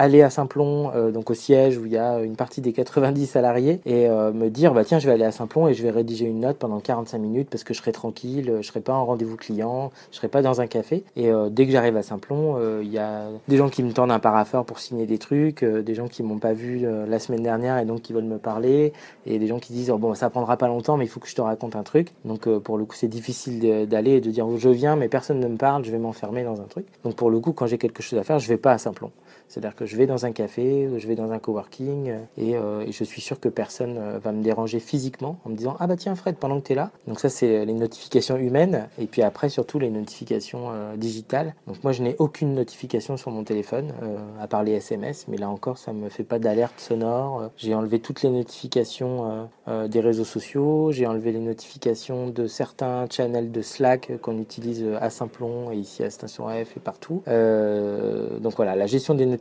aller 0.01 0.23
à 0.23 0.31
Saint-Plon, 0.31 0.93
euh, 0.95 1.11
donc 1.11 1.29
au 1.31 1.35
siège 1.35 1.77
où 1.77 1.85
il 1.85 1.93
y 1.93 1.99
a 1.99 2.21
une 2.21 2.35
partie 2.35 2.63
des 2.63 2.73
90 2.73 3.27
salariés, 3.27 3.81
et 3.85 4.09
euh, 4.09 4.33
me 4.33 4.49
dire 4.49 4.73
bah 4.73 4.83
tiens, 4.83 4.99
je 4.99 5.07
vais 5.07 5.13
aller 5.13 5.25
à 5.25 5.31
Saint-Plon 5.31 5.69
et 5.69 5.75
je 5.75 5.83
vais 5.83 5.91
rédiger 5.91 6.25
une 6.25 6.41
note 6.41 6.57
pendant 6.57 6.81
45 6.81 7.19
minutes 7.19 7.49
parce 7.51 7.65
que 7.65 7.75
je 7.75 7.81
serai 7.81 7.93
tranquille, 7.93 8.51
je 8.63 8.67
serai 8.67 8.81
pas 8.81 8.95
en 8.95 9.05
rendez-vous 9.05 9.37
client, 9.37 9.93
je 10.11 10.17
serai 10.17 10.29
pas 10.29 10.41
dans 10.41 10.63
un 10.63 10.67
café. 10.67 11.05
Et 11.17 11.31
dès 11.51 11.67
que 11.67 11.73
j'arrive 11.73 11.97
à 11.99 12.03
Saint-Plon, 12.03 12.81
il 12.81 12.91
y 12.91 12.99
a 12.99 13.29
des 13.49 13.57
gens 13.59 13.69
qui 13.69 13.83
me 13.83 13.93
tendent 13.93 14.11
un 14.11 14.19
parapheur 14.19 14.65
pour 14.65 14.79
signer 14.79 15.05
des 15.05 15.19
trucs, 15.19 15.65
des 15.65 15.95
gens 15.95 16.09
qui 16.09 16.23
m'ont 16.23 16.39
pas 16.39 16.55
vu 16.55 16.87
la 17.07 17.19
semaine 17.19 17.43
dernière 17.43 17.79
et 17.79 17.85
donc 17.85 18.03
qui 18.03 18.13
veulent 18.13 18.25
me 18.25 18.39
parler, 18.39 18.93
et 19.27 19.39
des 19.39 19.47
gens 19.47 19.59
qui 19.59 19.73
disent 19.73 19.91
oh, 19.91 19.99
bon 19.99 20.15
ça 20.15 20.31
prendra 20.31 20.57
pas 20.57 20.69
longtemps 20.69 20.97
mais 20.97 21.05
il 21.05 21.09
faut 21.09 21.21
que 21.21 21.29
je 21.29 21.35
te 21.35 21.43
raconte 21.43 21.77
un 21.77 21.83
truc. 21.83 22.09
Donc 22.25 22.49
pour 22.61 22.79
le 22.79 22.85
coup 22.87 22.97
c'est 22.97 23.09
difficile 23.09 23.87
d'aller 23.87 24.13
et 24.13 24.21
de 24.21 24.31
dire 24.31 24.47
je 24.57 24.71
viens 24.71 24.97
mais 24.97 25.09
personne 25.09 25.41
ne 25.41 25.49
me 25.49 25.57
parle, 25.57 25.85
je 25.85 25.91
vais 25.91 25.99
m'enfermer 25.99 26.45
dans 26.45 26.61
un 26.61 26.67
truc. 26.67 26.87
Donc 27.05 27.17
pour 27.17 27.31
le 27.31 27.39
coup 27.41 27.53
quand 27.53 27.67
j'ai 27.67 27.79
quelque 27.79 28.03
chose 28.03 28.19
à 28.19 28.25
faire, 28.25 28.39
je 28.39 28.49
vais 28.49 28.57
pas 28.57 28.73
à 28.73 28.79
Saint-Plon. 28.79 29.11
C'est-à-dire 29.51 29.75
que 29.75 29.85
je 29.85 29.97
vais 29.97 30.07
dans 30.07 30.27
un 30.27 30.31
café, 30.31 30.89
je 30.97 31.09
vais 31.09 31.17
dans 31.17 31.33
un 31.33 31.41
coworking 31.41 32.13
et, 32.39 32.57
euh, 32.57 32.83
et 32.87 32.93
je 32.93 33.03
suis 33.03 33.21
sûr 33.21 33.41
que 33.41 33.49
personne 33.49 33.97
euh, 33.99 34.21
va 34.23 34.31
me 34.31 34.45
déranger 34.45 34.79
physiquement 34.79 35.39
en 35.45 35.51
me 35.51 35.57
disant 35.57 35.77
Ah 35.81 35.89
bah 35.89 35.97
tiens 35.97 36.15
Fred, 36.15 36.37
pendant 36.37 36.61
que 36.61 36.69
tu 36.69 36.73
es 36.73 36.77
là. 36.77 36.93
Donc 37.09 37.19
ça 37.19 37.29
c'est 37.29 37.67
les 37.67 37.73
notifications 37.73 38.37
humaines 38.37 38.87
et 39.01 39.07
puis 39.07 39.23
après 39.23 39.49
surtout 39.49 39.81
les 39.81 39.91
notifications 39.91 40.69
euh, 40.71 40.97
digitales. 40.97 41.57
Donc 41.67 41.83
moi 41.83 41.91
je 41.91 42.05
n'ai 42.05 42.15
aucune 42.21 42.55
notification 42.55 43.17
sur 43.17 43.33
mon 43.33 43.43
téléphone 43.43 43.93
à 44.41 44.47
part 44.47 44.63
les 44.63 44.73
SMS, 44.73 45.27
mais 45.27 45.37
là 45.37 45.49
encore 45.49 45.79
ça 45.79 45.93
me 45.93 46.09
fait 46.11 46.23
pas 46.23 46.39
d'alerte 46.39 46.79
sonore. 46.79 47.51
J'ai 47.57 47.75
enlevé 47.75 47.99
toutes 47.99 48.23
les 48.23 48.31
notifications 48.31 49.49
des 49.89 50.01
réseaux 50.01 50.25
sociaux, 50.25 50.93
j'ai 50.93 51.07
enlevé 51.07 51.33
les 51.33 51.41
notifications 51.41 52.29
de 52.29 52.47
certains 52.47 53.07
channels 53.11 53.51
de 53.51 53.63
Slack 53.63 54.13
qu'on 54.21 54.39
utilise 54.39 54.85
à 55.01 55.11
Simplon 55.11 55.73
et 55.73 55.77
ici 55.77 56.05
à 56.05 56.11
Station 56.11 56.49
F 56.49 56.77
et 56.77 56.81
partout. 56.81 57.23
donc 57.27 58.55
voilà, 58.57 58.77
la 58.77 58.87
gestion 58.87 59.15
des 59.15 59.27
notifications 59.27 59.40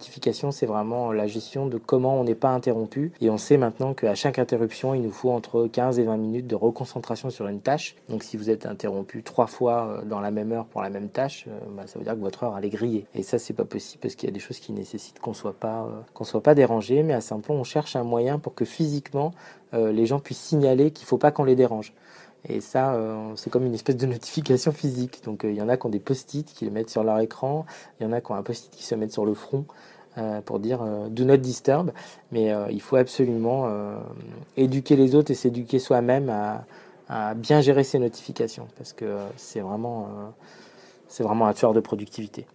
c'est 0.52 0.66
vraiment 0.66 1.12
la 1.12 1.28
gestion 1.28 1.68
de 1.68 1.78
comment 1.78 2.20
on 2.20 2.24
n'est 2.24 2.36
pas 2.36 2.50
interrompu. 2.50 3.12
Et 3.22 3.30
on 3.30 3.38
sait 3.38 3.58
maintenant 3.58 3.94
qu'à 3.94 4.16
chaque 4.16 4.40
interruption, 4.40 4.94
il 4.94 5.02
nous 5.02 5.12
faut 5.12 5.32
entre 5.32 5.68
15 5.68 6.00
et 6.00 6.04
20 6.04 6.18
minutes 6.18 6.48
de 6.48 6.56
reconcentration 6.56 7.30
sur 7.30 7.48
une 7.48 7.62
tâche. 7.62 7.96
Donc 8.10 8.24
si 8.24 8.38
vous 8.38 8.50
êtes 8.50 8.66
interrompu 8.66 9.24
trois 9.24 9.48
fois 9.48 9.88
euh, 9.88 10.06
dans 10.06 10.20
la 10.20 10.32
même 10.32 10.52
heure 10.52 10.66
pour 10.66 10.82
la 10.82 10.90
même 10.90 11.10
tâche, 11.10 11.46
euh, 11.48 11.60
bah, 11.76 11.84
ça 11.88 12.00
veut 12.00 12.06
dire 12.06 12.14
que 12.14 12.20
votre 12.20 12.44
heure 12.44 12.56
elle 12.58 12.66
est 12.66 12.70
grillée. 12.70 13.06
Et 13.16 13.24
ça 13.24 13.40
c'est 13.40 13.54
pas 13.54 13.66
possible 13.66 14.02
parce 14.02 14.16
qu'il 14.16 14.28
y 14.28 14.32
a 14.32 14.34
des 14.34 14.40
choses 14.40 14.60
qui 14.60 14.72
nécessitent 14.72 15.20
qu'on 15.20 15.34
soit 15.34 15.54
pas 15.54 15.84
euh, 15.84 16.02
qu'on 16.14 16.24
soit 16.24 16.44
pas 16.44 16.56
dérangé. 16.56 17.04
Mais 17.04 17.14
à 17.14 17.22
Saint-Plon, 17.22 17.56
on 17.56 17.64
cherche 17.64 17.96
un 17.96 18.04
moyen 18.04 18.40
pour 18.40 18.54
que 18.54 18.66
physiquement 18.66 19.32
les 19.72 20.08
gens 20.08 20.20
puissent 20.20 20.42
signaler 20.42 20.90
qu'il 20.90 21.06
faut 21.06 21.20
pas 21.20 21.30
qu'on 21.30 21.44
les 21.44 21.56
dérange. 21.56 21.94
Et 22.48 22.62
ça, 22.62 22.98
c'est 23.36 23.50
comme 23.50 23.66
une 23.66 23.74
espèce 23.74 23.98
de 23.98 24.06
notification 24.06 24.72
physique. 24.72 25.22
Donc 25.26 25.42
il 25.44 25.56
y 25.56 25.62
en 25.62 25.68
a 25.68 25.76
qui 25.76 25.86
ont 25.86 25.90
des 25.90 26.00
post-it 26.00 26.46
qui 26.46 26.64
les 26.66 26.72
mettent 26.72 26.90
sur 26.90 27.04
leur 27.04 27.20
écran, 27.20 27.66
il 28.00 28.04
y 28.04 28.06
en 28.06 28.14
a 28.14 28.22
qui 28.22 28.32
ont 28.32 28.36
un 28.36 28.44
post-it 28.44 28.72
qui 28.72 28.84
se 28.84 28.96
mettent 28.96 29.12
sur 29.12 29.26
le 29.26 29.34
front. 29.34 29.66
Euh, 30.18 30.42
pour 30.42 30.60
dire 30.60 30.82
euh, 30.82 31.08
do 31.08 31.24
not 31.24 31.38
disturb. 31.38 31.92
Mais 32.32 32.52
euh, 32.52 32.66
il 32.72 32.82
faut 32.82 32.96
absolument 32.96 33.70
éduquer 34.58 34.96
les 34.96 35.16
autres 35.16 35.32
et 35.32 35.36
s'éduquer 35.36 35.80
soi-même 35.80 36.30
à, 36.30 37.34
bien 37.36 37.62
gérer 37.62 37.84
ses 37.84 37.98
notifications 37.98 38.68
parce 38.78 38.94
que 38.94 39.18
c'est 39.36 39.62
vraiment, 39.62 40.08
c'est 41.08 41.24
vraiment 41.24 41.48
un 41.48 41.54
tueur 41.54 41.74
de 41.74 41.80
productivité. 41.80 42.46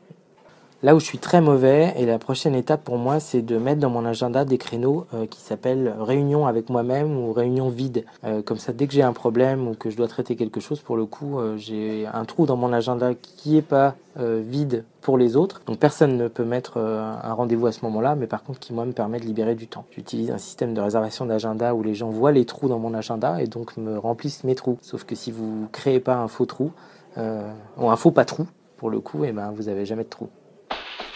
Là 0.84 0.94
où 0.94 1.00
je 1.00 1.06
suis 1.06 1.16
très 1.16 1.40
mauvais, 1.40 1.94
et 1.96 2.04
la 2.04 2.18
prochaine 2.18 2.54
étape 2.54 2.84
pour 2.84 2.98
moi, 2.98 3.18
c'est 3.18 3.40
de 3.40 3.56
mettre 3.56 3.80
dans 3.80 3.88
mon 3.88 4.04
agenda 4.04 4.44
des 4.44 4.58
créneaux 4.58 5.06
euh, 5.14 5.24
qui 5.24 5.40
s'appellent 5.40 5.94
réunion 5.98 6.46
avec 6.46 6.68
moi-même 6.68 7.16
ou 7.16 7.32
réunion 7.32 7.70
vide. 7.70 8.04
Euh, 8.24 8.42
comme 8.42 8.58
ça, 8.58 8.74
dès 8.74 8.86
que 8.86 8.92
j'ai 8.92 9.00
un 9.00 9.14
problème 9.14 9.66
ou 9.66 9.72
que 9.72 9.88
je 9.88 9.96
dois 9.96 10.08
traiter 10.08 10.36
quelque 10.36 10.60
chose, 10.60 10.80
pour 10.80 10.98
le 10.98 11.06
coup, 11.06 11.38
euh, 11.38 11.56
j'ai 11.56 12.06
un 12.12 12.26
trou 12.26 12.44
dans 12.44 12.58
mon 12.58 12.70
agenda 12.74 13.14
qui 13.14 13.52
n'est 13.52 13.62
pas 13.62 13.94
vide 14.16 14.84
pour 15.00 15.16
les 15.16 15.36
autres. 15.36 15.62
Donc 15.66 15.78
personne 15.78 16.18
ne 16.18 16.28
peut 16.28 16.44
mettre 16.44 16.78
un 16.78 17.32
rendez-vous 17.32 17.66
à 17.66 17.72
ce 17.72 17.84
moment-là, 17.86 18.14
mais 18.14 18.28
par 18.28 18.44
contre 18.44 18.60
qui, 18.60 18.72
moi, 18.72 18.84
me 18.84 18.92
permet 18.92 19.18
de 19.18 19.24
libérer 19.24 19.56
du 19.56 19.66
temps. 19.66 19.86
J'utilise 19.90 20.30
un 20.30 20.38
système 20.38 20.72
de 20.72 20.80
réservation 20.80 21.24
d'agenda 21.26 21.74
où 21.74 21.82
les 21.82 21.96
gens 21.96 22.10
voient 22.10 22.30
les 22.30 22.44
trous 22.44 22.68
dans 22.68 22.78
mon 22.78 22.94
agenda 22.94 23.42
et 23.42 23.48
donc 23.48 23.76
me 23.76 23.98
remplissent 23.98 24.44
mes 24.44 24.54
trous. 24.54 24.78
Sauf 24.82 25.02
que 25.02 25.16
si 25.16 25.32
vous 25.32 25.66
créez 25.72 25.98
pas 25.98 26.14
un 26.14 26.28
faux 26.28 26.46
trou, 26.46 26.70
ou 27.16 27.90
un 27.90 27.96
faux 27.96 28.12
pas 28.12 28.26
trou, 28.26 28.46
pour 28.76 28.90
le 28.90 29.00
coup, 29.00 29.24
et 29.24 29.28
eh 29.30 29.32
ben, 29.32 29.50
vous 29.50 29.64
n'avez 29.64 29.84
jamais 29.84 30.04
de 30.04 30.10
trou. 30.10 30.28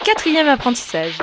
Quatrième 0.05 0.47
apprentissage. 0.47 1.17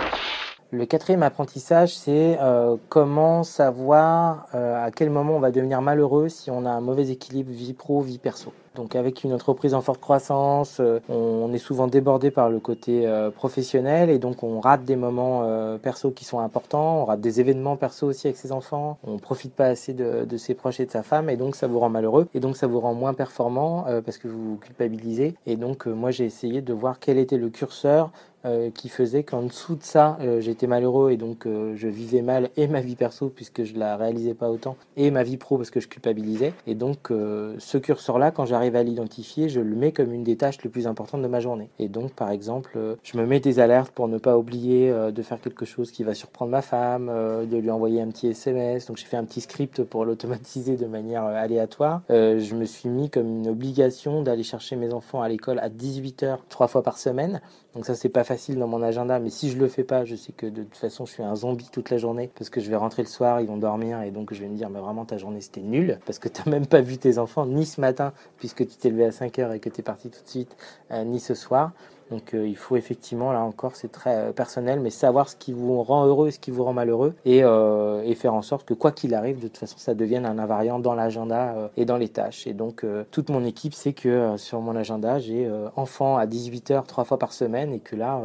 Le 0.70 0.84
quatrième 0.84 1.22
apprentissage, 1.22 1.94
c'est 1.96 2.36
euh, 2.40 2.76
comment 2.90 3.42
savoir 3.42 4.46
euh, 4.54 4.84
à 4.84 4.90
quel 4.90 5.08
moment 5.08 5.36
on 5.36 5.40
va 5.40 5.50
devenir 5.50 5.80
malheureux 5.80 6.28
si 6.28 6.50
on 6.50 6.66
a 6.66 6.70
un 6.70 6.80
mauvais 6.80 7.08
équilibre 7.08 7.50
vie 7.50 7.72
pro, 7.72 8.02
vie 8.02 8.18
perso. 8.18 8.52
Donc 8.74 8.94
avec 8.94 9.24
une 9.24 9.32
entreprise 9.32 9.72
en 9.72 9.80
forte 9.80 10.00
croissance, 10.00 10.78
euh, 10.80 11.00
on 11.08 11.50
est 11.54 11.58
souvent 11.58 11.86
débordé 11.86 12.30
par 12.30 12.50
le 12.50 12.58
côté 12.58 13.08
professionnel 13.34 14.10
et 14.10 14.18
donc 14.18 14.42
on 14.42 14.60
rate 14.60 14.84
des 14.84 14.96
moments 14.96 15.46
perso 15.78 16.10
qui 16.10 16.26
sont 16.26 16.40
importants, 16.40 17.02
on 17.02 17.04
rate 17.06 17.20
des 17.20 17.40
événements 17.40 17.76
perso 17.76 18.08
aussi 18.08 18.26
avec 18.26 18.36
ses 18.36 18.52
enfants, 18.52 18.98
on 19.06 19.16
profite 19.16 19.54
pas 19.54 19.66
assez 19.66 19.94
de, 19.94 20.26
de, 20.26 20.36
ses 20.36 20.52
proches 20.52 20.80
et 20.80 20.84
de 20.86 20.90
sa 20.90 21.02
femme 21.02 21.30
et 21.30 21.36
donc 21.36 21.56
ça 21.56 21.68
vous 21.68 21.78
rend 21.78 21.88
malheureux 21.88 22.28
et 22.34 22.40
donc 22.40 22.58
ça 22.58 22.66
vous 22.66 22.80
rend 22.80 22.92
moins 22.92 23.14
performant 23.14 23.86
parce 24.04 24.18
que 24.18 24.28
vous 24.28 24.50
vous 24.50 24.56
culpabilisez. 24.56 25.36
Et 25.46 25.56
donc 25.56 25.86
moi 25.86 26.10
j'ai 26.10 26.24
essayé 26.24 26.60
de 26.60 26.74
voir 26.74 26.98
quel 26.98 27.16
était 27.16 27.38
le 27.38 27.48
curseur 27.48 28.10
euh, 28.46 28.70
qui 28.70 28.88
faisait 28.88 29.24
qu'en 29.24 29.42
dessous 29.42 29.74
de 29.74 29.82
ça, 29.82 30.18
euh, 30.20 30.40
j'étais 30.40 30.68
malheureux 30.68 31.10
et 31.10 31.16
donc 31.16 31.46
euh, 31.46 31.74
je 31.74 31.88
vivais 31.88 32.22
mal 32.22 32.50
et 32.56 32.68
ma 32.68 32.80
vie 32.80 32.94
perso 32.94 33.28
puisque 33.28 33.64
je 33.64 33.76
la 33.76 33.96
réalisais 33.96 34.34
pas 34.34 34.50
autant 34.50 34.76
et 34.96 35.10
ma 35.10 35.24
vie 35.24 35.36
pro 35.36 35.56
parce 35.56 35.70
que 35.70 35.80
je 35.80 35.88
culpabilisais. 35.88 36.52
Et 36.68 36.74
donc 36.74 37.08
ce 37.08 37.78
curseur-là, 37.78 38.30
quand 38.30 38.44
j'arrive 38.44 38.76
à 38.76 38.82
l'identifier, 38.82 39.48
je 39.48 39.60
le 39.60 39.74
mets 39.74 39.92
comme 39.92 40.12
une 40.12 40.22
des 40.22 40.36
tâches 40.36 40.62
les 40.62 40.70
plus 40.70 40.86
importantes 40.86 41.22
de 41.22 41.26
ma 41.28 41.40
journée. 41.40 41.68
Et 41.78 41.88
donc 41.88 42.12
par 42.12 42.30
exemple, 42.30 42.78
je 43.02 43.18
me 43.18 43.26
mets 43.26 43.40
des 43.40 43.58
alertes 43.58 43.90
pour 43.90 44.08
ne 44.08 44.18
pas 44.18 44.38
oublier 44.38 44.92
de 45.12 45.22
faire 45.22 45.40
quelque 45.40 45.64
chose 45.64 45.90
qui 45.90 46.04
va 46.04 46.14
surprendre 46.14 46.50
ma 46.50 46.62
femme, 46.62 47.06
de 47.06 47.56
lui 47.56 47.70
envoyer 47.70 48.00
un 48.00 48.08
petit 48.08 48.28
SMS. 48.28 48.86
Donc 48.86 48.96
j'ai 48.96 49.06
fait 49.06 49.16
un 49.16 49.24
petit 49.24 49.40
script 49.40 49.82
pour 49.82 50.04
l'automatiser 50.04 50.76
de 50.76 50.86
manière 50.86 51.24
aléatoire. 51.24 52.02
je 52.08 52.54
me 52.54 52.64
suis 52.64 52.88
mis 52.88 53.10
comme 53.10 53.28
une 53.28 53.48
obligation 53.48 54.22
d'aller 54.22 54.44
chercher 54.44 54.76
mes 54.76 54.92
enfants 54.92 55.22
à 55.22 55.28
l'école 55.28 55.58
à 55.58 55.68
18h 55.68 56.38
trois 56.48 56.68
fois 56.68 56.82
par 56.82 56.98
semaine. 56.98 57.40
Donc 57.76 57.84
ça 57.84 57.94
c'est 57.94 58.08
pas 58.08 58.24
facile 58.24 58.58
dans 58.58 58.66
mon 58.66 58.82
agenda, 58.82 59.18
mais 59.18 59.28
si 59.28 59.50
je 59.50 59.58
le 59.58 59.68
fais 59.68 59.84
pas, 59.84 60.06
je 60.06 60.16
sais 60.16 60.32
que 60.32 60.46
de 60.46 60.62
toute 60.62 60.78
façon 60.78 61.04
je 61.04 61.12
suis 61.12 61.22
un 61.22 61.36
zombie 61.36 61.68
toute 61.70 61.90
la 61.90 61.98
journée 61.98 62.30
parce 62.34 62.48
que 62.48 62.58
je 62.58 62.70
vais 62.70 62.76
rentrer 62.76 63.02
le 63.02 63.08
soir, 63.08 63.42
ils 63.42 63.48
vont 63.48 63.58
dormir 63.58 64.00
et 64.00 64.10
donc 64.10 64.32
je 64.32 64.40
vais 64.40 64.48
me 64.48 64.56
dire 64.56 64.70
mais 64.70 64.80
vraiment 64.80 65.04
ta 65.04 65.18
journée 65.18 65.42
c'était 65.42 65.60
nul 65.60 65.98
parce 66.06 66.18
que 66.18 66.30
tu 66.30 66.40
n'as 66.46 66.50
même 66.52 66.66
pas 66.66 66.80
vu 66.80 66.96
tes 66.96 67.18
enfants 67.18 67.44
ni 67.44 67.66
ce 67.66 67.82
matin 67.82 68.14
puisque 68.38 68.66
tu 68.66 68.76
t'es 68.78 68.88
levé 68.88 69.04
à 69.04 69.12
5 69.12 69.38
heures 69.40 69.52
et 69.52 69.60
que 69.60 69.68
tu 69.68 69.80
es 69.80 69.82
parti 69.82 70.08
tout 70.08 70.22
de 70.24 70.28
suite, 70.28 70.56
euh, 70.90 71.04
ni 71.04 71.20
ce 71.20 71.34
soir. 71.34 71.72
Donc 72.10 72.34
euh, 72.34 72.46
il 72.46 72.56
faut 72.56 72.76
effectivement, 72.76 73.32
là 73.32 73.40
encore, 73.40 73.74
c'est 73.74 73.90
très 73.90 74.16
euh, 74.16 74.32
personnel, 74.32 74.80
mais 74.80 74.90
savoir 74.90 75.28
ce 75.28 75.36
qui 75.36 75.52
vous 75.52 75.82
rend 75.82 76.06
heureux 76.06 76.28
et 76.28 76.30
ce 76.30 76.38
qui 76.38 76.50
vous 76.50 76.64
rend 76.64 76.72
malheureux, 76.72 77.14
et, 77.24 77.42
euh, 77.42 78.02
et 78.04 78.14
faire 78.14 78.34
en 78.34 78.42
sorte 78.42 78.64
que 78.66 78.74
quoi 78.74 78.92
qu'il 78.92 79.14
arrive, 79.14 79.38
de 79.38 79.48
toute 79.48 79.58
façon, 79.58 79.78
ça 79.78 79.94
devienne 79.94 80.24
un 80.24 80.38
invariant 80.38 80.78
dans 80.78 80.94
l'agenda 80.94 81.70
et 81.76 81.84
dans 81.84 81.96
les 81.96 82.08
tâches. 82.08 82.46
Et 82.46 82.52
donc 82.52 82.84
toute 83.10 83.30
mon 83.30 83.44
équipe 83.44 83.74
sait 83.74 83.92
que 83.92 84.36
sur 84.36 84.60
mon 84.60 84.76
agenda, 84.76 85.18
j'ai 85.18 85.50
enfants 85.76 86.16
à 86.16 86.26
18h 86.26 86.86
trois 86.86 87.04
fois 87.04 87.18
par 87.18 87.32
semaine, 87.32 87.72
et 87.72 87.80
que 87.80 87.96
là, 87.96 88.20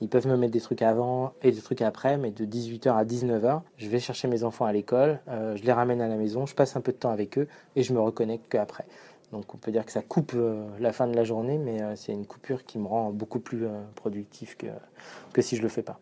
ils 0.00 0.08
peuvent 0.08 0.26
me 0.26 0.36
mettre 0.36 0.52
des 0.52 0.60
trucs 0.60 0.82
avant 0.82 1.32
et 1.42 1.52
des 1.52 1.60
trucs 1.60 1.82
après, 1.82 2.16
mais 2.16 2.30
de 2.30 2.44
18h 2.44 2.96
à 2.96 3.04
19h, 3.04 3.60
je 3.76 3.88
vais 3.88 3.98
chercher 3.98 4.28
mes 4.28 4.44
enfants 4.44 4.64
à 4.64 4.72
l'école, 4.72 5.20
je 5.28 5.62
les 5.62 5.72
ramène 5.72 6.00
à 6.00 6.08
la 6.08 6.16
maison, 6.16 6.46
je 6.46 6.54
passe 6.54 6.76
un 6.76 6.80
peu 6.80 6.92
de 6.92 6.98
temps 6.98 7.10
avec 7.10 7.38
eux 7.38 7.48
et 7.76 7.82
je 7.82 7.92
me 7.92 8.00
reconnecte 8.00 8.44
qu'après. 8.48 8.86
Donc 9.32 9.54
on 9.54 9.58
peut 9.58 9.70
dire 9.70 9.84
que 9.84 9.92
ça 9.92 10.02
coupe 10.02 10.32
euh, 10.34 10.66
la 10.80 10.92
fin 10.92 11.06
de 11.06 11.14
la 11.14 11.24
journée, 11.24 11.58
mais 11.58 11.82
euh, 11.82 11.96
c'est 11.96 12.12
une 12.12 12.26
coupure 12.26 12.64
qui 12.64 12.78
me 12.78 12.86
rend 12.86 13.10
beaucoup 13.10 13.40
plus 13.40 13.66
euh, 13.66 13.82
productif 13.94 14.56
que, 14.56 14.68
que 15.32 15.42
si 15.42 15.56
je 15.56 15.62
le 15.62 15.68
fais 15.68 15.82
pas. 15.82 16.00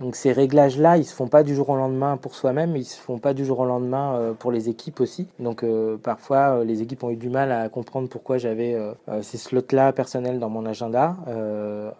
Donc 0.00 0.16
ces 0.16 0.32
réglages-là, 0.32 0.96
ils 0.96 1.04
se 1.04 1.14
font 1.14 1.28
pas 1.28 1.44
du 1.44 1.54
jour 1.54 1.68
au 1.68 1.76
lendemain 1.76 2.16
pour 2.16 2.34
soi-même, 2.34 2.76
ils 2.76 2.84
se 2.84 2.98
font 2.98 3.18
pas 3.18 3.32
du 3.32 3.44
jour 3.44 3.60
au 3.60 3.64
lendemain 3.64 4.16
euh, 4.16 4.32
pour 4.32 4.50
les 4.50 4.68
équipes 4.68 5.00
aussi. 5.00 5.28
Donc 5.38 5.62
euh, 5.62 5.96
parfois, 5.96 6.58
euh, 6.58 6.64
les 6.64 6.82
équipes 6.82 7.04
ont 7.04 7.10
eu 7.10 7.16
du 7.16 7.30
mal 7.30 7.52
à 7.52 7.68
comprendre 7.68 8.08
pourquoi 8.08 8.38
j'avais 8.38 8.76
ces 9.22 9.38
slots-là 9.38 9.92
personnels 9.92 10.38
dans 10.38 10.48
mon 10.48 10.66
agenda, 10.66 11.16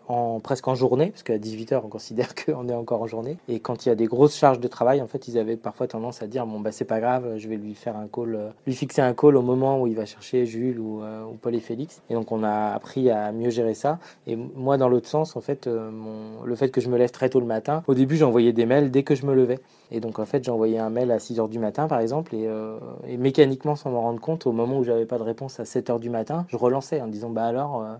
en 0.09 0.41
presque 0.41 0.67
en 0.67 0.75
journée, 0.75 1.11
parce 1.11 1.23
qu'à 1.23 1.39
18h, 1.39 1.81
on 1.85 1.89
considère 1.89 2.35
qu'on 2.47 2.69
est 2.69 2.75
encore 2.75 3.03
en 3.03 3.07
journée. 3.07 3.39
Et 3.49 3.61
quand 3.61 3.87
il 3.87 3.91
y 3.91 3.93
a 3.93 3.95
des 3.95 4.07
grosses 4.07 4.37
charges 4.37 4.61
de 4.61 4.69
travail, 4.69 5.01
en 5.01 5.07
fait, 5.07 5.29
ils 5.29 5.39
avaient 5.39 5.57
parfois 5.57 5.87
tendance 5.87 6.23
à 6.23 6.27
dire 6.27 6.47
bon 6.47 6.61
bah 6.61 6.73
c'est 6.73 6.85
pas 6.85 7.01
grave, 7.01 7.37
je 7.37 7.49
vais 7.49 7.57
lui 7.57 7.75
faire 7.75 7.97
un 7.97 8.09
call, 8.09 8.53
lui 8.67 8.75
fixer 8.75 9.03
un 9.03 9.15
call 9.15 9.37
au 9.37 9.43
moment 9.43 9.81
où 9.81 9.87
il 9.87 9.95
va 9.95 10.05
chercher 10.05 10.47
Jules 10.47 10.81
ou, 10.81 11.03
Paul 11.41 11.55
et 11.55 11.61
Félix. 11.61 12.03
Et 12.11 12.15
donc 12.15 12.33
on 12.33 12.43
a 12.43 12.73
appris 12.73 13.11
à 13.11 13.31
mieux 13.33 13.51
gérer 13.51 13.75
ça. 13.75 13.99
Et 14.27 14.37
moi, 14.37 14.77
dans 14.79 14.89
l'autre 14.89 15.09
sens, 15.09 15.37
en 15.37 15.41
fait, 15.41 15.67
le 15.69 16.55
fait 16.57 16.71
que 16.71 16.81
je 16.81 16.89
me 16.89 16.99
lève 16.99 17.11
très 17.11 17.29
tôt 17.29 17.41
le 17.41 17.47
matin 17.47 17.84
au 17.87 17.95
début, 17.95 18.17
j'envoyais 18.17 18.53
des 18.53 18.67
mails 18.67 18.91
dès 18.91 19.03
que 19.03 19.15
je 19.15 19.27
me 19.27 19.35
levais. 19.35 19.59
Et 19.91 20.01
donc, 20.01 20.19
en 20.19 20.25
fait, 20.25 20.45
j'envoyais 20.45 20.79
un 20.79 20.91
mail 20.91 21.11
à 21.11 21.19
6 21.19 21.39
h 21.39 21.49
du 21.49 21.59
matin, 21.59 21.87
par 21.87 22.01
exemple, 22.01 22.33
euh, 22.35 22.79
et, 23.07 23.17
mécaniquement, 23.17 23.77
sans 23.77 23.91
m'en 23.91 24.03
rendre 24.03 24.21
compte, 24.21 24.47
au 24.47 24.53
moment 24.53 24.79
où 24.79 24.85
j'avais 24.85 25.07
pas 25.07 25.19
de 25.19 25.23
réponse 25.23 25.61
à 25.61 25.65
7 25.65 25.91
h 25.91 26.01
du 26.01 26.11
matin, 26.11 26.47
je 26.49 26.57
relançais 26.57 27.01
en 27.01 27.09
disant 27.09 27.31
Bah 27.31 27.45
alors. 27.45 27.83
Euh, 27.83 27.95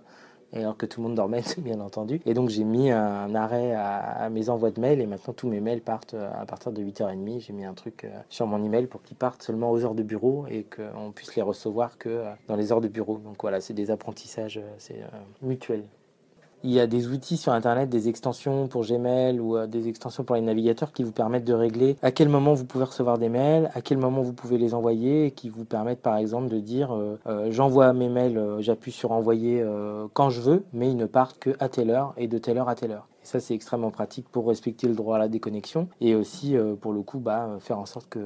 et 0.57 0.61
alors 0.61 0.77
que 0.77 0.87
tout 0.87 1.01
le 1.01 1.09
monde 1.09 1.17
dormait, 1.17 1.43
bien 1.59 1.81
entendu. 1.81 2.21
Et 2.27 2.35
donc 2.35 2.49
j'ai 2.49 2.63
mis 2.63 2.89
un 2.93 3.35
arrêt 3.35 3.73
à, 3.73 4.29
mes 4.31 4.51
envois 4.51 4.71
de 4.71 4.81
mails 4.81 5.01
et 5.01 5.07
maintenant 5.07 5.33
tous 5.33 5.49
mes 5.49 5.61
mails 5.61 5.81
partent 5.81 6.15
euh, 6.15 6.31
à 6.33 6.47
partir 6.47 6.71
de 6.71 6.81
8h30. 6.81 7.41
J'ai 7.41 7.53
mis 7.53 7.65
un 7.65 7.75
truc 7.75 8.07
sur 8.29 8.47
mon 8.47 8.63
email 8.63 8.87
pour 8.87 9.03
qu'ils 9.03 9.17
partent 9.17 9.43
seulement 9.43 9.73
aux 9.73 9.85
heures 9.85 9.97
de 9.97 10.05
bureau 10.05 10.45
et 10.49 10.65
qu'on 10.65 11.11
puisse 11.11 11.35
les 11.35 11.43
recevoir 11.43 11.99
que 11.99 12.23
dans 12.47 12.55
les 12.55 12.71
heures 12.71 12.81
de 12.81 12.87
bureau. 12.87 13.19
Donc 13.19 13.39
voilà, 13.41 13.61
c'est 13.61 13.75
des 13.75 13.91
apprentissages, 13.91 14.61
c'est 14.79 15.01
mutuel. 15.43 15.83
Il 16.67 16.71
y 16.71 16.81
a 16.81 16.87
des 16.87 17.09
outils 17.09 17.37
sur 17.37 17.53
Internet, 17.53 17.91
des 17.91 18.09
extensions 18.09 18.69
pour 18.69 18.87
Gmail 18.87 19.39
ou 19.39 19.55
euh, 19.55 19.67
des 19.67 19.87
extensions 19.87 20.25
pour 20.25 20.35
les 20.35 20.41
navigateurs 20.41 20.93
qui 20.93 21.03
vous 21.03 21.13
permettent 21.13 21.45
de 21.45 21.53
régler 21.53 21.97
à 22.01 22.11
quel 22.11 22.31
moment 22.31 22.55
vous 22.55 22.65
pouvez 22.65 22.85
recevoir 22.85 23.19
des 23.19 23.29
mails, 23.29 23.71
à 23.75 23.83
quel 23.83 23.99
moment 23.99 24.23
vous 24.23 24.33
pouvez 24.33 24.57
les 24.57 24.73
envoyer, 24.73 25.27
et 25.27 25.31
qui 25.33 25.51
vous 25.51 25.67
permettent 25.67 26.01
par 26.01 26.17
exemple 26.17 26.49
de 26.49 26.61
dire 26.61 26.95
euh, 26.95 27.19
euh, 27.27 27.49
j'envoie 27.51 27.93
mes 27.93 28.09
mails, 28.09 28.41
j'appuie 28.61 28.93
sur 28.93 29.13
envoyer 29.13 29.63
quand 30.15 30.31
je 30.31 30.41
veux, 30.41 30.65
mais 30.73 30.91
ils 30.91 30.97
ne 30.97 31.05
partent 31.05 31.39
que 31.39 31.51
à 31.61 31.69
telle 31.69 31.91
heure 31.91 32.15
et 32.17 32.29
de 32.29 32.39
telle 32.39 32.57
heure 32.57 32.71
à 32.71 32.75
telle 32.75 32.93
heure. 32.93 33.07
Et 33.25 33.27
ça, 33.27 33.41
c'est 33.41 33.55
extrêmement 33.55 33.91
pratique 33.91 34.29
pour 34.29 34.47
respecter 34.47 34.87
le 34.87 34.95
droit 34.95 35.17
à 35.17 35.19
la 35.19 35.29
déconnexion 35.29 35.89
et 36.01 36.15
aussi, 36.15 36.57
pour 36.81 36.93
le 36.93 37.03
coup, 37.03 37.19
bah, 37.19 37.57
faire 37.61 37.79
en 37.79 37.87
sorte 37.87 38.09
que, 38.09 38.19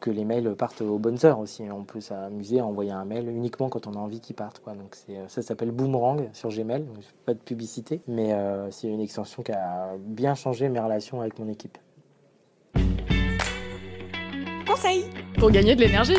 que 0.00 0.10
les 0.10 0.24
mails 0.24 0.54
partent 0.56 0.82
aux 0.82 0.98
bonnes 0.98 1.18
heures 1.24 1.38
aussi. 1.38 1.62
On 1.70 1.84
peut 1.84 2.00
s'amuser 2.00 2.60
à 2.60 2.66
envoyer 2.66 2.90
un 2.90 3.04
mail 3.04 3.28
uniquement 3.28 3.68
quand 3.68 3.86
on 3.86 3.92
a 3.92 3.98
envie 3.98 4.20
qu'il 4.20 4.34
parte. 4.36 4.60
Quoi. 4.60 4.74
Donc 4.74 4.96
ça 5.28 5.42
s'appelle 5.42 5.70
Boomerang 5.70 6.28
sur 6.32 6.50
Gmail. 6.50 6.84
pas 7.26 7.34
de 7.34 7.38
publicité, 7.38 8.00
mais 8.08 8.34
c'est 8.70 8.88
une 8.88 9.00
extension 9.00 9.42
qui 9.42 9.52
a 9.52 9.96
bien 9.98 10.34
changé 10.34 10.68
mes 10.68 10.80
relations 10.80 11.20
avec 11.20 11.38
mon 11.38 11.48
équipe. 11.48 11.78
Conseil 14.66 15.04
pour 15.38 15.50
gagner 15.50 15.74
de 15.74 15.80
l'énergie. 15.80 16.16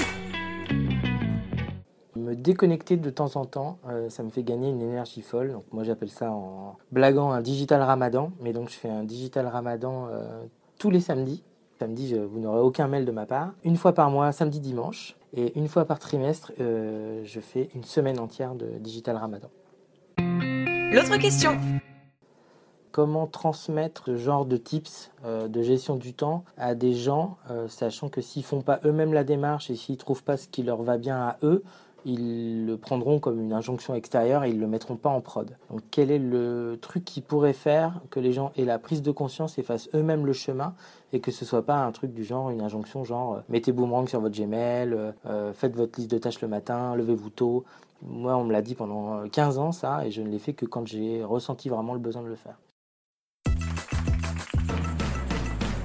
Me 2.31 2.35
déconnecter 2.37 2.95
de 2.95 3.09
temps 3.09 3.35
en 3.35 3.43
temps, 3.43 3.77
euh, 3.89 4.09
ça 4.09 4.23
me 4.23 4.29
fait 4.29 4.43
gagner 4.43 4.69
une 4.69 4.81
énergie 4.81 5.21
folle. 5.21 5.51
Donc 5.51 5.65
moi 5.73 5.83
j'appelle 5.83 6.09
ça 6.09 6.31
en 6.31 6.77
blaguant 6.93 7.31
un 7.31 7.41
digital 7.41 7.81
ramadan. 7.81 8.31
Mais 8.39 8.53
donc 8.53 8.69
je 8.69 8.75
fais 8.75 8.87
un 8.87 9.03
digital 9.03 9.47
ramadan 9.47 10.07
euh, 10.09 10.45
tous 10.79 10.89
les 10.89 11.01
samedis. 11.01 11.43
Samedi, 11.77 12.13
vous 12.13 12.39
n'aurez 12.39 12.61
aucun 12.61 12.87
mail 12.87 13.03
de 13.03 13.11
ma 13.11 13.25
part. 13.25 13.51
Une 13.65 13.75
fois 13.75 13.91
par 13.91 14.09
mois, 14.11 14.31
samedi, 14.31 14.61
dimanche. 14.61 15.17
Et 15.33 15.59
une 15.59 15.67
fois 15.67 15.83
par 15.83 15.99
trimestre, 15.99 16.53
euh, 16.61 17.21
je 17.25 17.41
fais 17.41 17.69
une 17.75 17.83
semaine 17.83 18.17
entière 18.17 18.55
de 18.55 18.67
digital 18.79 19.17
ramadan. 19.17 19.49
L'autre 20.17 21.17
question 21.17 21.57
comment 22.91 23.27
transmettre 23.27 24.05
ce 24.05 24.17
genre 24.17 24.45
de 24.45 24.57
tips 24.57 25.11
euh, 25.25 25.47
de 25.47 25.61
gestion 25.61 25.95
du 25.95 26.13
temps 26.13 26.43
à 26.57 26.75
des 26.75 26.93
gens, 26.93 27.37
euh, 27.49 27.67
sachant 27.67 28.09
que 28.09 28.21
s'ils 28.21 28.43
font 28.43 28.61
pas 28.61 28.79
eux-mêmes 28.85 29.13
la 29.13 29.23
démarche 29.23 29.69
et 29.69 29.75
s'ils 29.75 29.97
trouvent 29.97 30.23
pas 30.23 30.37
ce 30.37 30.47
qui 30.47 30.63
leur 30.63 30.81
va 30.81 30.97
bien 30.97 31.17
à 31.17 31.37
eux, 31.43 31.63
ils 32.05 32.65
le 32.65 32.77
prendront 32.77 33.19
comme 33.19 33.41
une 33.41 33.53
injonction 33.53 33.93
extérieure 33.95 34.43
et 34.43 34.49
ils 34.49 34.59
le 34.59 34.67
mettront 34.67 34.95
pas 34.95 35.09
en 35.09 35.21
prod. 35.21 35.57
Donc 35.69 35.81
quel 35.91 36.11
est 36.11 36.19
le 36.19 36.77
truc 36.81 37.05
qui 37.05 37.21
pourrait 37.21 37.53
faire 37.53 38.01
que 38.09 38.19
les 38.19 38.33
gens 38.33 38.51
aient 38.57 38.65
la 38.65 38.79
prise 38.79 39.01
de 39.01 39.11
conscience 39.11 39.57
et 39.57 39.63
fassent 39.63 39.89
eux-mêmes 39.93 40.25
le 40.25 40.33
chemin 40.33 40.73
et 41.13 41.19
que 41.19 41.31
ce 41.31 41.45
soit 41.45 41.65
pas 41.65 41.77
un 41.77 41.91
truc 41.91 42.13
du 42.13 42.23
genre 42.23 42.49
une 42.49 42.61
injonction 42.61 43.03
genre 43.03 43.35
euh, 43.35 43.39
mettez 43.49 43.71
boomerang 43.71 44.07
sur 44.07 44.21
votre 44.21 44.35
Gmail, 44.35 44.95
faites 45.53 45.75
votre 45.75 45.99
liste 45.99 46.11
de 46.11 46.17
tâches 46.17 46.41
le 46.41 46.47
matin, 46.47 46.95
levez-vous 46.95 47.29
tôt. 47.29 47.65
Moi, 48.03 48.35
on 48.35 48.45
me 48.45 48.51
l'a 48.51 48.61
dit 48.61 48.75
pendant 48.75 49.27
15 49.29 49.59
ans 49.59 49.71
ça 49.71 50.05
et 50.05 50.11
je 50.11 50.21
ne 50.21 50.29
l'ai 50.29 50.39
fait 50.39 50.53
que 50.53 50.65
quand 50.65 50.87
j'ai 50.87 51.23
ressenti 51.23 51.69
vraiment 51.69 51.93
le 51.93 51.99
besoin 51.99 52.23
de 52.23 52.27
le 52.27 52.35
faire. 52.35 52.57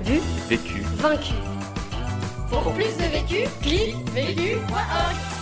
Vu 0.02 0.20
Vécu. 0.48 0.82
Vaincu. 0.98 1.34
Pour 2.48 2.72
plus 2.74 2.96
de 2.96 3.10
vécu, 3.10 3.48
clique 3.60 3.96
vécu.org. 4.10 5.35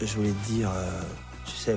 Je 0.00 0.14
voulais 0.14 0.32
te 0.32 0.48
dire, 0.48 0.70
euh, 0.70 1.00
tu 1.46 1.52
sais, 1.52 1.76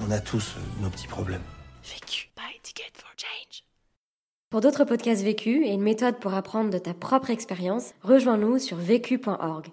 on, 0.00 0.10
a 0.10 0.20
tous 0.20 0.54
nos 0.80 0.88
petits 0.90 1.08
problèmes. 1.08 1.42
Vécu. 1.82 2.30
Buy 2.36 2.60
ticket 2.62 2.92
for 2.94 3.10
change. 3.16 3.64
Pour 4.50 4.60
d'autres 4.60 4.84
podcasts 4.84 5.22
vécus 5.22 5.66
et 5.66 5.72
une 5.72 5.82
méthode 5.82 6.18
pour 6.20 6.34
apprendre 6.34 6.70
de 6.70 6.78
ta 6.78 6.94
propre 6.94 7.30
expérience, 7.30 7.94
rejoins-nous 8.02 8.58
sur 8.58 8.76
vécu.org. 8.76 9.66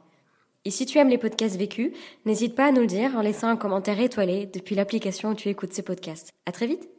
Et 0.65 0.71
si 0.71 0.85
tu 0.85 0.97
aimes 0.97 1.09
les 1.09 1.17
podcasts 1.17 1.57
vécus, 1.57 1.91
n'hésite 2.25 2.55
pas 2.55 2.67
à 2.67 2.71
nous 2.71 2.81
le 2.81 2.87
dire 2.87 3.15
en 3.15 3.21
laissant 3.21 3.49
un 3.49 3.57
commentaire 3.57 3.99
étoilé 3.99 4.47
depuis 4.47 4.75
l'application 4.75 5.29
où 5.29 5.35
tu 5.35 5.49
écoutes 5.49 5.73
ces 5.73 5.83
podcasts. 5.83 6.31
À 6.45 6.51
très 6.51 6.67
vite! 6.67 6.89